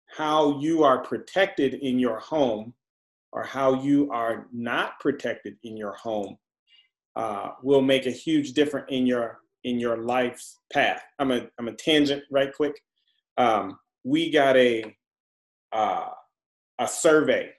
[0.07, 2.73] how you are protected in your home
[3.31, 6.37] or how you are not protected in your home
[7.15, 11.01] uh, will make a huge difference in your in your life's path.
[11.19, 12.79] I'm a I'm a tangent right quick.
[13.37, 14.95] Um, we got a
[15.71, 16.09] uh,
[16.79, 17.51] a survey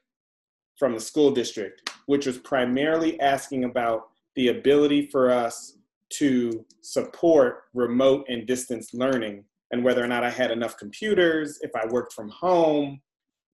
[0.79, 5.79] from the school district, which was primarily asking about the ability for us
[6.11, 9.45] to support remote and distance learning
[9.75, 13.01] and whether or not I had enough computers, if I worked from home,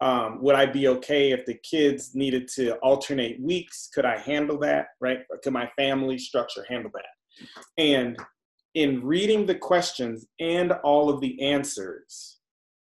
[0.03, 3.89] um, would I be okay if the kids needed to alternate weeks?
[3.95, 5.21] Could I handle that, right?
[5.43, 7.49] could my family structure handle that?
[7.79, 8.19] And
[8.75, 12.39] in reading the questions and all of the answers,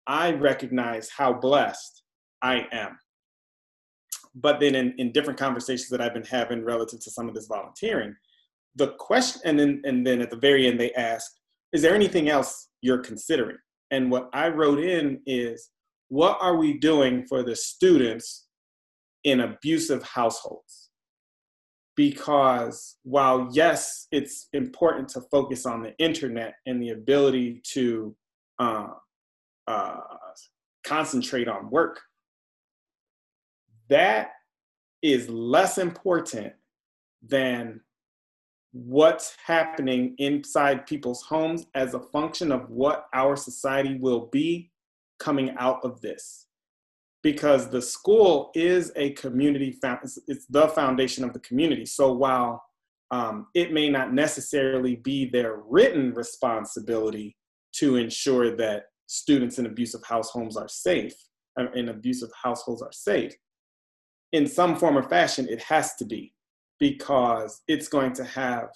[0.06, 2.02] I recognize how blessed
[2.42, 2.98] I am.
[4.34, 7.46] But then in, in different conversations that I've been having relative to some of this
[7.46, 8.14] volunteering,
[8.76, 11.30] the question, and then, and then at the very end, they ask,
[11.72, 13.58] is there anything else you're considering?
[13.90, 15.70] And what I wrote in is,
[16.08, 18.46] what are we doing for the students
[19.24, 20.90] in abusive households?
[21.94, 28.16] Because while, yes, it's important to focus on the internet and the ability to
[28.58, 28.88] uh,
[29.66, 29.96] uh,
[30.84, 32.00] concentrate on work,
[33.88, 34.30] that
[35.02, 36.54] is less important
[37.22, 37.80] than
[38.72, 44.70] what's happening inside people's homes as a function of what our society will be
[45.18, 46.46] coming out of this
[47.22, 49.78] because the school is a community
[50.26, 51.86] it's the foundation of the community.
[51.86, 52.62] So while
[53.12, 57.36] um, it may not necessarily be their written responsibility
[57.74, 61.14] to ensure that students in abusive households are safe
[61.60, 63.34] uh, in abusive households are safe
[64.32, 66.32] in some form or fashion it has to be
[66.80, 68.68] because it's going to have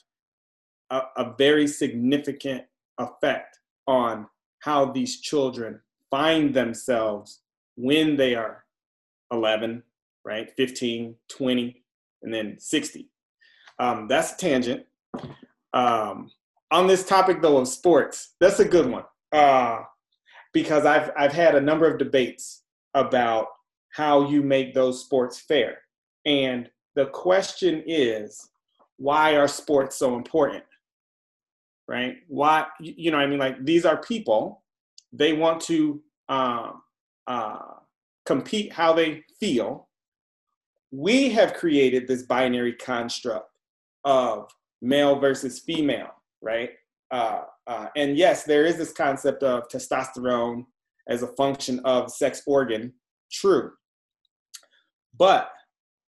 [0.90, 2.62] a, a very significant
[2.98, 4.26] effect on
[4.60, 5.80] how these children
[6.10, 7.40] find themselves
[7.76, 8.64] when they are
[9.32, 9.82] 11,
[10.24, 10.50] right?
[10.56, 11.84] 15, 20,
[12.22, 13.08] and then 60.
[13.78, 14.86] Um, that's a tangent.
[15.72, 16.30] Um,
[16.70, 19.80] on this topic, though, of sports, that's a good one uh,
[20.52, 22.62] because I've, I've had a number of debates
[22.94, 23.48] about
[23.90, 25.78] how you make those sports fair.
[26.24, 28.48] And the question is,
[28.96, 30.64] why are sports so important?
[31.86, 32.16] Right?
[32.26, 34.62] Why, you know, I mean, like these are people,
[35.12, 36.82] they want to um,
[37.26, 37.58] uh,
[38.24, 39.88] compete how they feel.
[40.90, 43.50] We have created this binary construct
[44.04, 44.48] of
[44.80, 46.10] male versus female,
[46.42, 46.70] right?
[47.10, 50.64] Uh, uh, and yes, there is this concept of testosterone
[51.08, 52.92] as a function of sex organ,
[53.30, 53.72] true.
[55.18, 55.50] But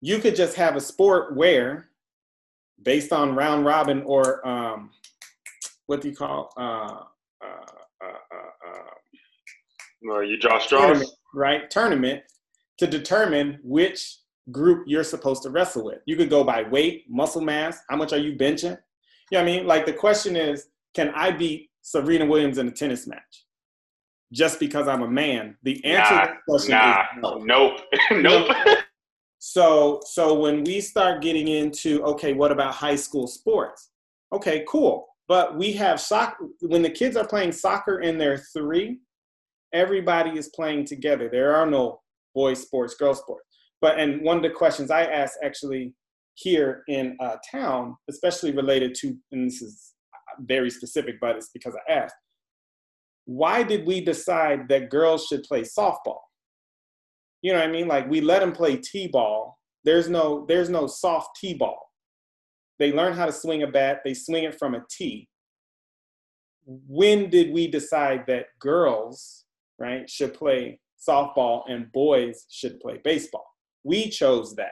[0.01, 1.89] you could just have a sport where,
[2.81, 4.91] based on round robin or um,
[5.87, 6.99] what do you call uh,
[7.41, 7.65] uh,
[8.03, 8.77] uh,
[10.01, 11.69] well, you draw straws, right?
[11.69, 12.23] Tournament
[12.77, 14.17] to determine which
[14.51, 15.99] group you're supposed to wrestle with.
[16.05, 17.79] You could go by weight, muscle mass.
[17.89, 18.77] How much are you benching?
[19.31, 19.67] You know what I mean?
[19.67, 23.45] Like the question is, can I beat Serena Williams in a tennis match?
[24.31, 25.57] Just because I'm a man.
[25.63, 27.37] The answer nah, to that question nah, is no.
[27.37, 27.81] Nope.
[28.11, 28.55] nope.
[29.39, 33.91] So so when we start getting into okay, what about high school sports?
[34.33, 35.07] Okay, cool.
[35.27, 38.99] But we have soccer when the kids are playing soccer in they're three,
[39.73, 41.29] everybody is playing together.
[41.29, 42.01] There are no
[42.33, 43.45] boys sports, girls sports.
[43.81, 45.93] But and one of the questions I asked actually
[46.35, 49.93] here in uh, town, especially related to, and this is
[50.39, 52.15] very specific, but it's because I asked,
[53.25, 56.19] why did we decide that girls should play softball?
[57.41, 57.87] You know what I mean?
[57.87, 59.57] Like we let them play t-ball.
[59.83, 61.79] There's no there's no soft t-ball.
[62.79, 64.01] They learn how to swing a bat.
[64.03, 65.29] They swing it from a tee.
[66.65, 69.44] When did we decide that girls,
[69.79, 73.45] right, should play softball and boys should play baseball?
[73.83, 74.71] We chose that.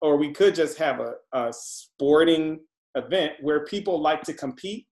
[0.00, 2.60] Or we could just have a, a sporting
[2.94, 4.86] event where people like to compete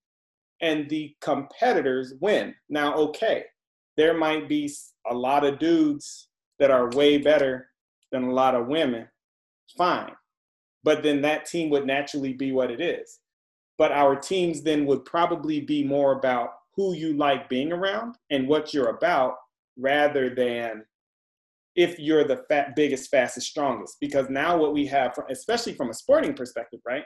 [0.60, 2.54] and the competitors win.
[2.68, 3.44] Now, okay,
[3.96, 4.70] there might be
[5.10, 7.68] a lot of dudes that are way better
[8.12, 9.08] than a lot of women,
[9.76, 10.12] fine.
[10.84, 13.18] but then that team would naturally be what it is.
[13.76, 18.46] But our teams then would probably be more about who you like being around and
[18.46, 19.34] what you're about
[19.78, 20.84] rather than
[21.74, 23.96] if you're the fat, biggest, fastest, strongest.
[24.00, 27.04] Because now what we have, especially from a sporting perspective, right,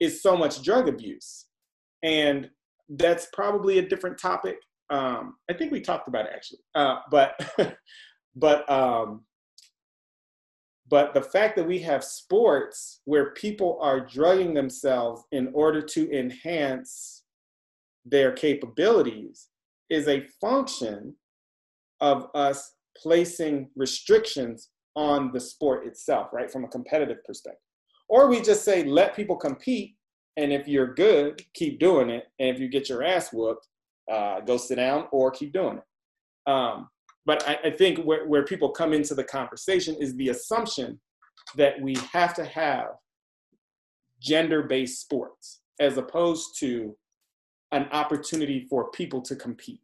[0.00, 1.46] is so much drug abuse.
[2.02, 2.50] And
[2.88, 4.56] that's probably a different topic.
[4.90, 6.60] Um, I think we talked about it actually.
[6.74, 7.38] Uh, but
[8.36, 9.24] but um,
[10.88, 16.10] but the fact that we have sports where people are drugging themselves in order to
[16.12, 17.19] enhance
[18.04, 19.48] their capabilities
[19.88, 21.14] is a function
[22.00, 27.60] of us placing restrictions on the sport itself, right, from a competitive perspective.
[28.08, 29.96] Or we just say, let people compete,
[30.36, 32.24] and if you're good, keep doing it.
[32.38, 33.66] And if you get your ass whooped,
[34.10, 36.50] uh, go sit down or keep doing it.
[36.50, 36.88] Um,
[37.26, 41.00] but I, I think where, where people come into the conversation is the assumption
[41.56, 42.88] that we have to have
[44.20, 46.96] gender-based sports as opposed to
[47.72, 49.80] an opportunity for people to compete.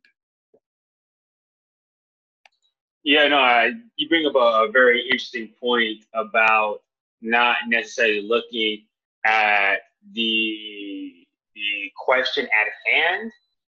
[3.05, 6.81] Yeah, no, I, you bring up a, a very interesting point about
[7.23, 8.85] not necessarily looking
[9.25, 9.77] at
[10.13, 13.31] the the question at hand,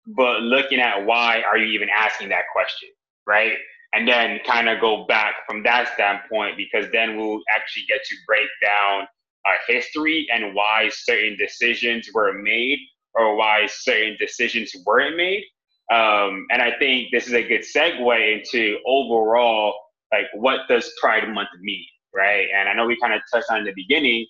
[0.08, 2.90] but looking at why are you even asking that question,
[3.26, 3.54] right?
[3.94, 8.16] And then kind of go back from that standpoint because then we'll actually get to
[8.28, 9.08] break down
[9.46, 12.80] our history and why certain decisions were made
[13.14, 15.44] or why certain decisions weren't made.
[15.92, 19.74] Um, and I think this is a good segue into overall,
[20.12, 21.86] like, what does Pride Month mean,
[22.16, 22.48] right?
[22.56, 24.26] And I know we kind of touched on in the beginning,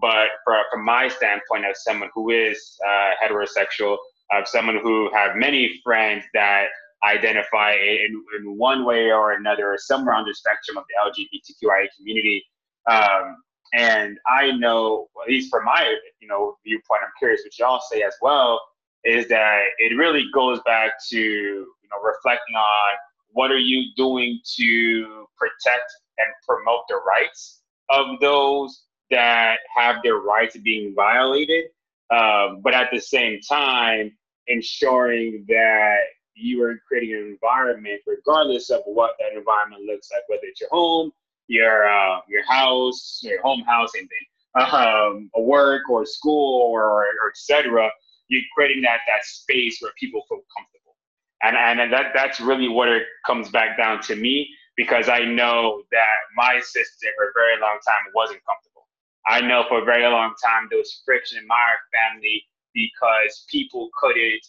[0.00, 3.96] but for, from my standpoint, as someone who is uh, heterosexual,
[4.32, 6.66] of someone who have many friends that
[7.04, 12.44] identify in, in one way or another, somewhere on the spectrum of the LGBTQIA community.
[12.90, 13.36] Um,
[13.74, 18.02] and I know, at least from my you know viewpoint, I'm curious what y'all say
[18.02, 18.60] as well,
[19.04, 22.96] is that it really goes back to you know reflecting on
[23.32, 27.60] what are you doing to protect and promote the rights
[27.90, 31.66] of those that have their rights being violated,
[32.10, 34.10] um, but at the same time
[34.48, 35.98] ensuring that
[36.34, 40.70] you are creating an environment, regardless of what that environment looks like, whether it's your
[40.70, 41.10] home,
[41.48, 47.04] your uh, your house, your home house, anything, um, a work or school or, or,
[47.22, 47.90] or etc.
[48.28, 50.96] You're creating that that space where people feel comfortable,
[51.42, 55.82] and and that that's really what it comes back down to me because I know
[55.90, 58.86] that my sister for a very long time wasn't comfortable.
[59.26, 62.44] I know for a very long time there was friction in my family
[62.74, 64.40] because people couldn't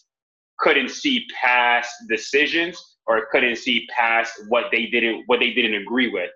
[0.60, 6.10] couldn't see past decisions or couldn't see past what they didn't what they didn't agree
[6.10, 6.30] with.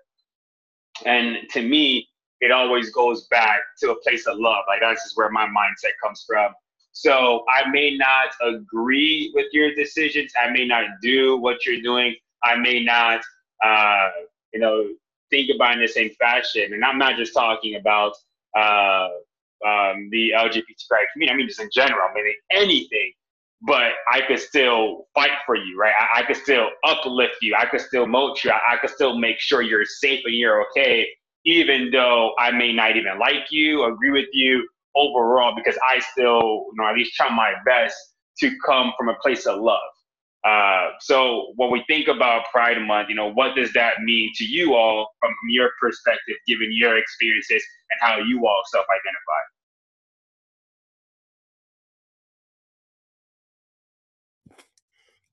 [1.06, 2.08] And to me,
[2.40, 4.64] it always goes back to a place of love.
[4.68, 6.52] Like that's just where my mindset comes from.
[6.92, 10.32] So I may not agree with your decisions.
[10.42, 12.14] I may not do what you're doing.
[12.44, 13.22] I may not,
[13.64, 14.10] uh,
[14.52, 14.88] you know,
[15.30, 16.74] think about in the same fashion.
[16.74, 18.12] And I'm not just talking about
[18.56, 19.08] uh,
[19.64, 21.30] um, the LGBTQI community.
[21.32, 22.00] I mean, just in general.
[22.10, 23.12] I mean, anything
[23.64, 25.94] but I could still fight for you, right?
[25.98, 27.54] I, I could still uplift you.
[27.56, 28.50] I could still motivate you.
[28.50, 31.08] I, I could still make sure you're safe and you're okay,
[31.44, 36.66] even though I may not even like you, agree with you overall, because I still,
[36.70, 37.96] you know, at least try my best
[38.40, 39.78] to come from a place of love.
[40.44, 44.44] Uh, so when we think about Pride Month, you know, what does that mean to
[44.44, 49.61] you all from, from your perspective, given your experiences and how you all self-identify?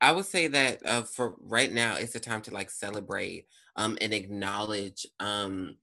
[0.02, 3.97] I would say that uh, for right now, it's a time to like celebrate um,
[4.02, 5.76] and acknowledge, um,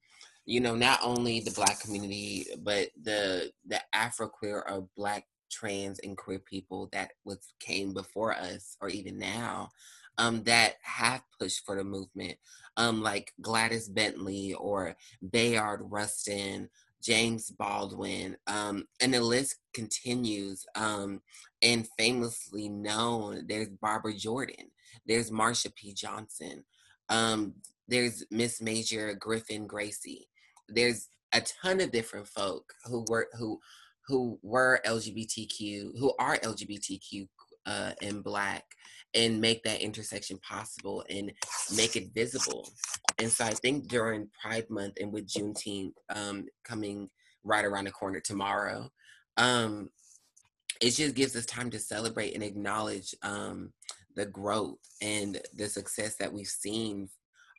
[0.47, 5.99] you know, not only the Black community, but the the Afro queer or Black trans
[6.01, 9.71] and queer people that was came before us, or even now,
[10.19, 12.37] um, that have pushed for the movement,
[12.77, 14.97] um, like Gladys Bentley or
[15.31, 16.71] Bayard Rustin,
[17.03, 20.65] James Baldwin, um, and the list continues.
[20.75, 21.21] Um,
[21.63, 24.71] and famously known, there's Barbara Jordan,
[25.07, 25.95] there's Marsha P.
[25.95, 26.65] Johnson,
[27.09, 27.55] um,
[27.89, 30.29] there's Miss Major Griffin Gracy.
[30.69, 33.61] There's a ton of different folk who were who
[34.07, 37.29] who were LGBTQ, who are LGBTQ
[37.67, 38.65] uh, and Black,
[39.15, 41.33] and make that intersection possible and
[41.77, 42.69] make it visible.
[43.19, 47.09] And so I think during Pride Month and with Juneteenth um, coming
[47.45, 48.91] right around the corner tomorrow,
[49.37, 49.91] um,
[50.81, 53.73] it just gives us time to celebrate and acknowledge um,
[54.15, 57.09] the growth and the success that we've seen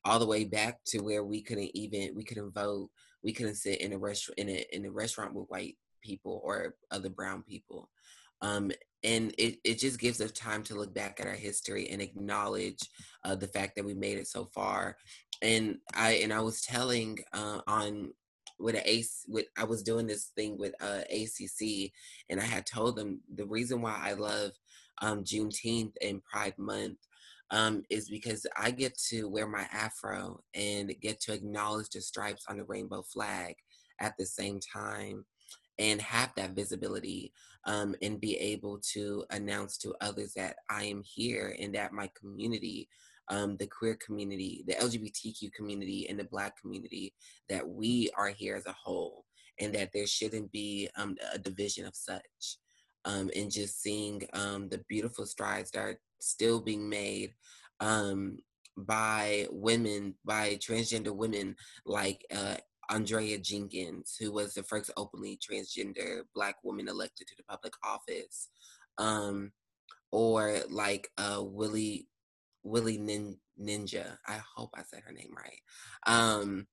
[0.05, 2.89] all the way back to where we couldn't even we couldn't vote
[3.23, 6.75] we couldn't sit in a restaurant in a in a restaurant with white people or
[6.91, 7.89] other brown people.
[8.41, 8.71] Um,
[9.03, 12.79] and it, it just gives us time to look back at our history and acknowledge
[13.23, 14.97] uh, the fact that we made it so far.
[15.41, 18.11] And I and I was telling uh, on
[18.59, 21.91] with ace with I was doing this thing with uh, ACC,
[22.29, 24.51] and I had told them the reason why I love
[25.01, 26.97] um, Juneteenth and Pride Month
[27.51, 32.45] um, is because I get to wear my afro and get to acknowledge the stripes
[32.49, 33.55] on the rainbow flag
[33.99, 35.23] at the same time
[35.79, 37.33] and have that visibility
[37.65, 42.09] um, and be able to announce to others that I am here and that my
[42.19, 42.87] community,
[43.29, 47.13] um, the queer community, the LGBTQ community, and the Black community,
[47.49, 49.25] that we are here as a whole
[49.59, 52.57] and that there shouldn't be um, a division of such.
[53.05, 57.33] Um, and just seeing um, the beautiful strides that are still being made
[57.79, 58.37] um,
[58.75, 61.55] by women, by transgender women
[61.85, 62.55] like uh,
[62.89, 68.49] Andrea Jenkins, who was the first openly transgender black woman elected to the public office,
[68.97, 69.51] um,
[70.11, 72.07] or like uh, Willi
[72.63, 74.17] Willi Nin- Ninja.
[74.27, 75.61] I hope I said her name right.
[76.05, 76.67] Um,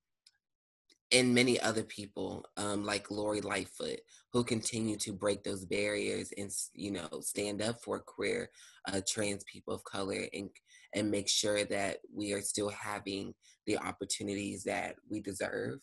[1.12, 4.00] and many other people um, like Lori Lightfoot
[4.32, 8.50] who continue to break those barriers and you know stand up for queer
[8.88, 10.50] uh, trans people of color and
[10.94, 13.34] and make sure that we are still having
[13.66, 15.80] the opportunities that we deserve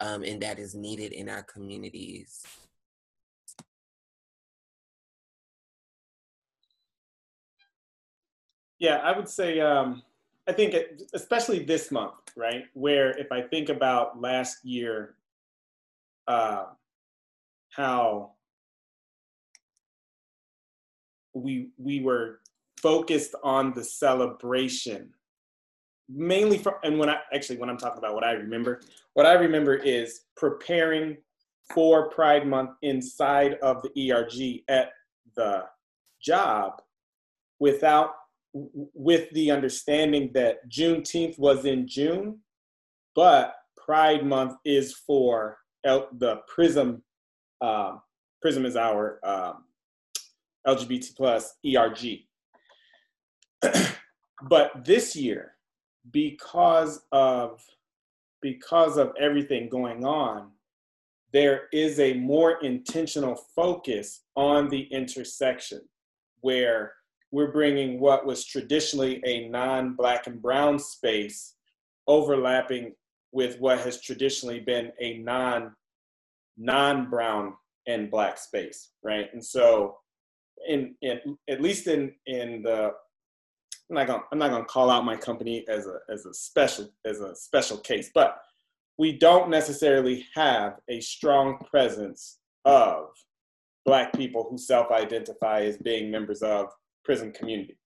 [0.00, 2.42] um, and that is needed in our communities.
[8.78, 10.02] Yeah, I would say, um,
[10.46, 12.64] I think, it, especially this month, right?
[12.74, 15.14] Where if I think about last year,
[16.28, 16.64] uh,
[17.70, 18.32] how
[21.32, 22.40] we we were
[22.76, 25.13] focused on the celebration
[26.08, 28.80] mainly from and when i actually when i'm talking about what i remember
[29.14, 31.16] what i remember is preparing
[31.72, 34.90] for pride month inside of the erg at
[35.36, 35.64] the
[36.22, 36.82] job
[37.58, 38.10] without
[38.52, 42.38] with the understanding that juneteenth was in june
[43.14, 47.02] but pride month is for the prism
[47.60, 48.00] um,
[48.42, 49.64] prism is our um,
[50.66, 52.26] lgbt plus erg
[54.48, 55.53] but this year,
[56.10, 57.64] because of
[58.42, 60.50] because of everything going on,
[61.32, 65.80] there is a more intentional focus on the intersection
[66.42, 66.92] where
[67.32, 71.54] we're bringing what was traditionally a non-black and brown space
[72.06, 72.92] overlapping
[73.32, 75.74] with what has traditionally been a non
[76.56, 77.54] non-brown
[77.88, 79.28] and black space right?
[79.32, 79.96] And so
[80.68, 82.92] in, in at least in in the
[83.90, 86.90] I'm not gonna I'm not gonna call out my company as a as a special
[87.04, 88.38] as a special case, but
[88.98, 93.08] we don't necessarily have a strong presence of
[93.84, 96.68] black people who self-identify as being members of
[97.04, 97.76] Prism community.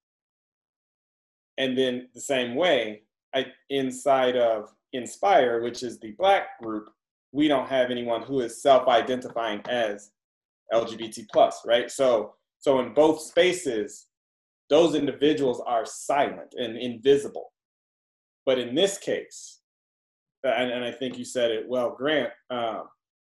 [1.57, 3.03] And then the same way,
[3.35, 6.91] I, inside of Inspire, which is the black group,
[7.33, 10.13] we don't have anyone who is self-identifying as
[10.73, 11.91] LGBT plus, right?
[11.91, 14.08] So so in both spaces,
[14.71, 17.53] those individuals are silent and invisible.
[18.45, 19.61] But in this case,
[20.45, 22.85] and, and I think you said it well, Grant, um,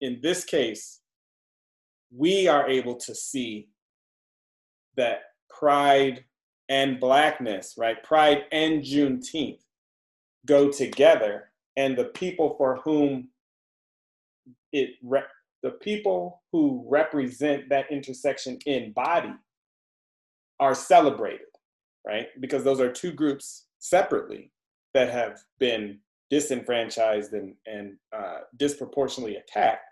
[0.02, 1.00] in this case,
[2.16, 3.70] we are able to see
[4.98, 6.26] that pride
[6.70, 8.02] and blackness, right?
[8.04, 9.62] Pride and Juneteenth
[10.46, 13.30] go together, and the people for whom
[14.74, 15.22] it re-
[15.64, 19.34] the people who represent that intersection in body
[20.62, 21.48] are celebrated,
[22.08, 22.28] right?
[22.40, 24.52] Because those are two groups separately
[24.94, 25.98] that have been
[26.30, 29.84] disenfranchised and, and uh, disproportionately attacked.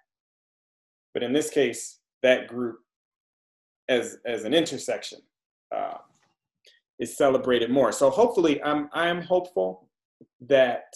[1.14, 2.80] But in this case, that group
[3.90, 5.20] as, as an intersection
[5.76, 5.98] uh,
[7.00, 7.92] is celebrated more.
[7.92, 9.90] So hopefully, I'm, I'm hopeful
[10.42, 10.96] that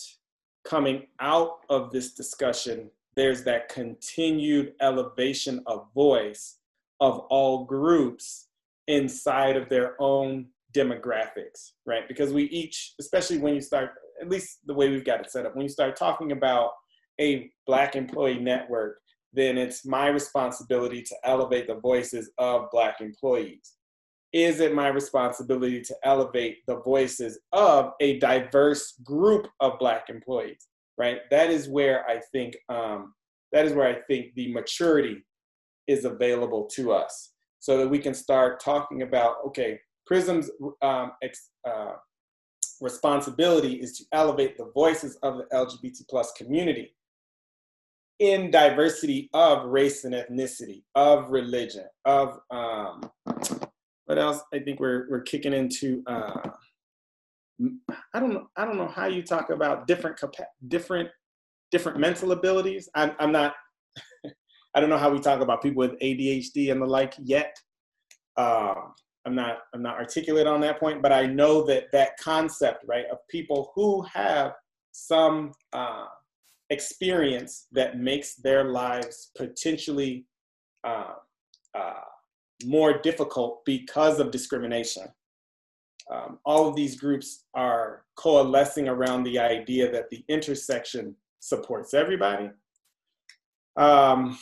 [0.64, 6.58] coming out of this discussion, there's that continued elevation of voice
[7.00, 8.48] of all groups
[8.88, 12.08] inside of their own demographics, right?
[12.08, 15.46] Because we each, especially when you start, at least the way we've got it set
[15.46, 16.72] up, when you start talking about
[17.22, 19.00] a Black employee network,
[19.34, 23.74] then it's my responsibility to elevate the voices of Black employees.
[24.32, 30.68] Is it my responsibility to elevate the voices of a diverse group of Black employees?
[30.98, 31.20] Right.
[31.32, 33.14] That is where I think um,
[33.52, 35.24] that is where I think the maturity
[35.88, 37.33] is available to us
[37.64, 40.52] so that we can start talking about okay, Prism's
[40.82, 41.94] um, ex, uh,
[42.82, 46.94] responsibility is to elevate the voices of the LGBT plus community.
[48.20, 53.10] in diversity of race and ethnicity, of religion, of um,
[54.08, 54.42] what else?
[54.54, 56.04] I think we're we're kicking into.
[56.06, 56.50] Uh,
[58.14, 58.50] I don't know.
[58.58, 60.20] I don't know how you talk about different
[60.68, 61.10] different
[61.72, 62.90] different mental abilities.
[62.94, 63.54] I'm, I'm not.
[64.76, 67.56] I don't know how we talk about people with ADHD and the like yet.
[68.38, 68.94] Um,
[69.26, 69.60] I'm not.
[69.74, 73.72] I'm not articulate on that point, but I know that that concept, right, of people
[73.76, 74.54] who have
[74.92, 76.06] some uh,
[76.70, 80.26] experience that makes their lives potentially
[80.84, 81.14] uh,
[81.74, 81.94] uh,
[82.66, 85.08] more difficult because of discrimination.
[86.12, 92.50] Um, all of these groups are coalescing around the idea that the intersection supports everybody.
[93.78, 94.38] Um,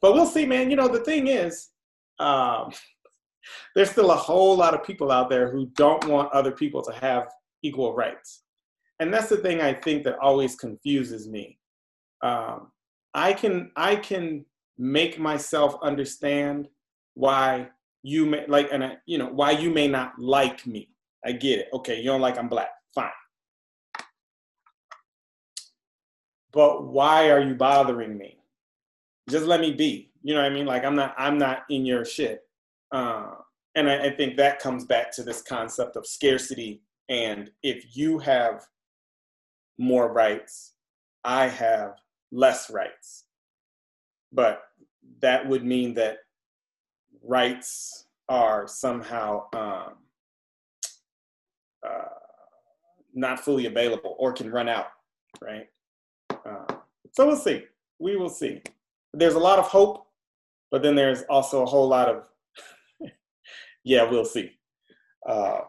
[0.00, 0.70] but we'll see, man.
[0.70, 1.68] You know, the thing is,
[2.18, 2.72] um,
[3.74, 6.92] there's still a whole lot of people out there who don't want other people to
[6.92, 7.28] have
[7.62, 8.42] equal rights.
[9.00, 11.58] And that's the thing I think that always confuses me.
[12.22, 12.72] Um,
[13.14, 14.44] I can I can
[14.76, 16.68] make myself understand
[17.14, 17.68] why
[18.02, 20.88] you may like and I, you know why you may not like me.
[21.24, 21.68] I get it.
[21.72, 22.70] Okay, you don't like I'm black.
[22.94, 23.10] Fine.
[26.52, 28.37] But why are you bothering me?
[29.28, 30.10] Just let me be.
[30.22, 30.66] You know what I mean?
[30.66, 32.42] Like I'm not I'm not in your shit.
[32.92, 33.32] Uh,
[33.74, 36.82] and I, I think that comes back to this concept of scarcity.
[37.08, 38.66] And if you have
[39.78, 40.74] more rights,
[41.24, 41.94] I have
[42.32, 43.24] less rights.
[44.32, 44.62] But
[45.20, 46.18] that would mean that
[47.22, 49.94] rights are somehow um,
[51.86, 52.08] uh,
[53.14, 54.88] not fully available or can run out,
[55.40, 55.66] right?
[56.30, 56.74] Uh,
[57.12, 57.64] so we'll see.
[57.98, 58.62] We will see.
[59.18, 60.06] There's a lot of hope,
[60.70, 62.28] but then there's also a whole lot of,
[63.84, 64.52] yeah, we'll see.
[65.26, 65.60] Uh,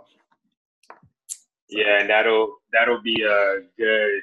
[1.69, 4.21] yeah, and that'll that'll be a good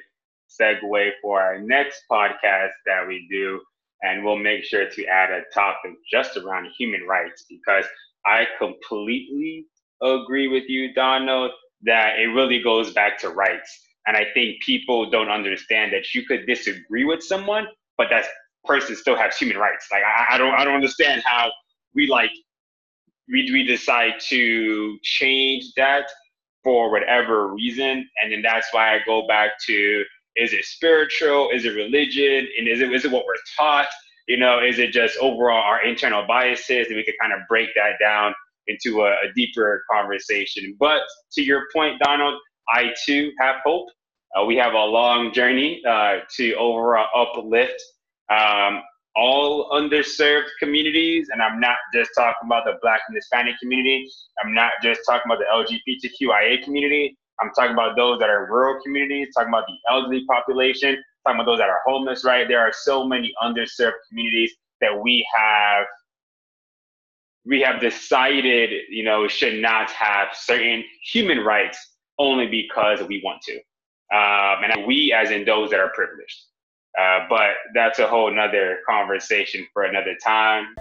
[0.49, 3.59] segue for our next podcast that we do.
[4.03, 7.85] And we'll make sure to add a topic just around human rights because
[8.25, 9.65] I completely
[10.01, 11.51] agree with you, Donald,
[11.83, 13.85] that it really goes back to rights.
[14.05, 17.65] And I think people don't understand that you could disagree with someone,
[17.97, 18.25] but that
[18.67, 19.87] person still has human rights.
[19.91, 21.51] Like I, I don't I don't understand how
[21.95, 22.31] we like
[23.31, 26.09] we we decide to change that
[26.63, 28.07] for whatever reason.
[28.21, 30.03] And then that's why I go back to
[30.35, 31.49] is it spiritual?
[31.51, 32.47] Is it religion?
[32.57, 33.87] And is it is it what we're taught?
[34.27, 36.87] You know, is it just overall our internal biases?
[36.87, 38.33] And we could kind of break that down
[38.67, 40.75] into a, a deeper conversation.
[40.79, 41.01] But
[41.33, 42.39] to your point, Donald,
[42.69, 43.87] I too have hope.
[44.35, 47.81] Uh, we have a long journey uh, to overall uplift
[48.29, 48.81] um,
[49.15, 51.29] all underserved communities.
[51.31, 54.09] And I'm not just talking about the Black and Hispanic community.
[54.43, 57.17] I'm not just talking about the LGBTQIA community.
[57.41, 61.45] I'm talking about those that are rural communities, talking about the elderly population, talking about
[61.45, 62.47] those that are homeless, right?
[62.47, 65.85] There are so many underserved communities that we have
[67.45, 73.41] we have decided, you know, should not have certain human rights only because we want
[73.43, 73.55] to.
[74.13, 76.43] Um, and we as in those that are privileged.
[76.97, 80.75] Uh, but that's a whole nother conversation for another time.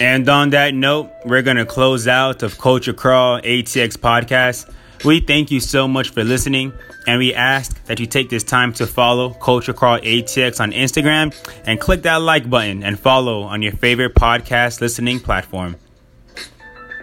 [0.00, 4.72] And on that note, we're going to close out of Culture Crawl ATX podcast.
[5.04, 6.72] We thank you so much for listening,
[7.06, 11.34] and we ask that you take this time to follow Culture Crawl ATX on Instagram
[11.66, 15.76] and click that like button and follow on your favorite podcast listening platform.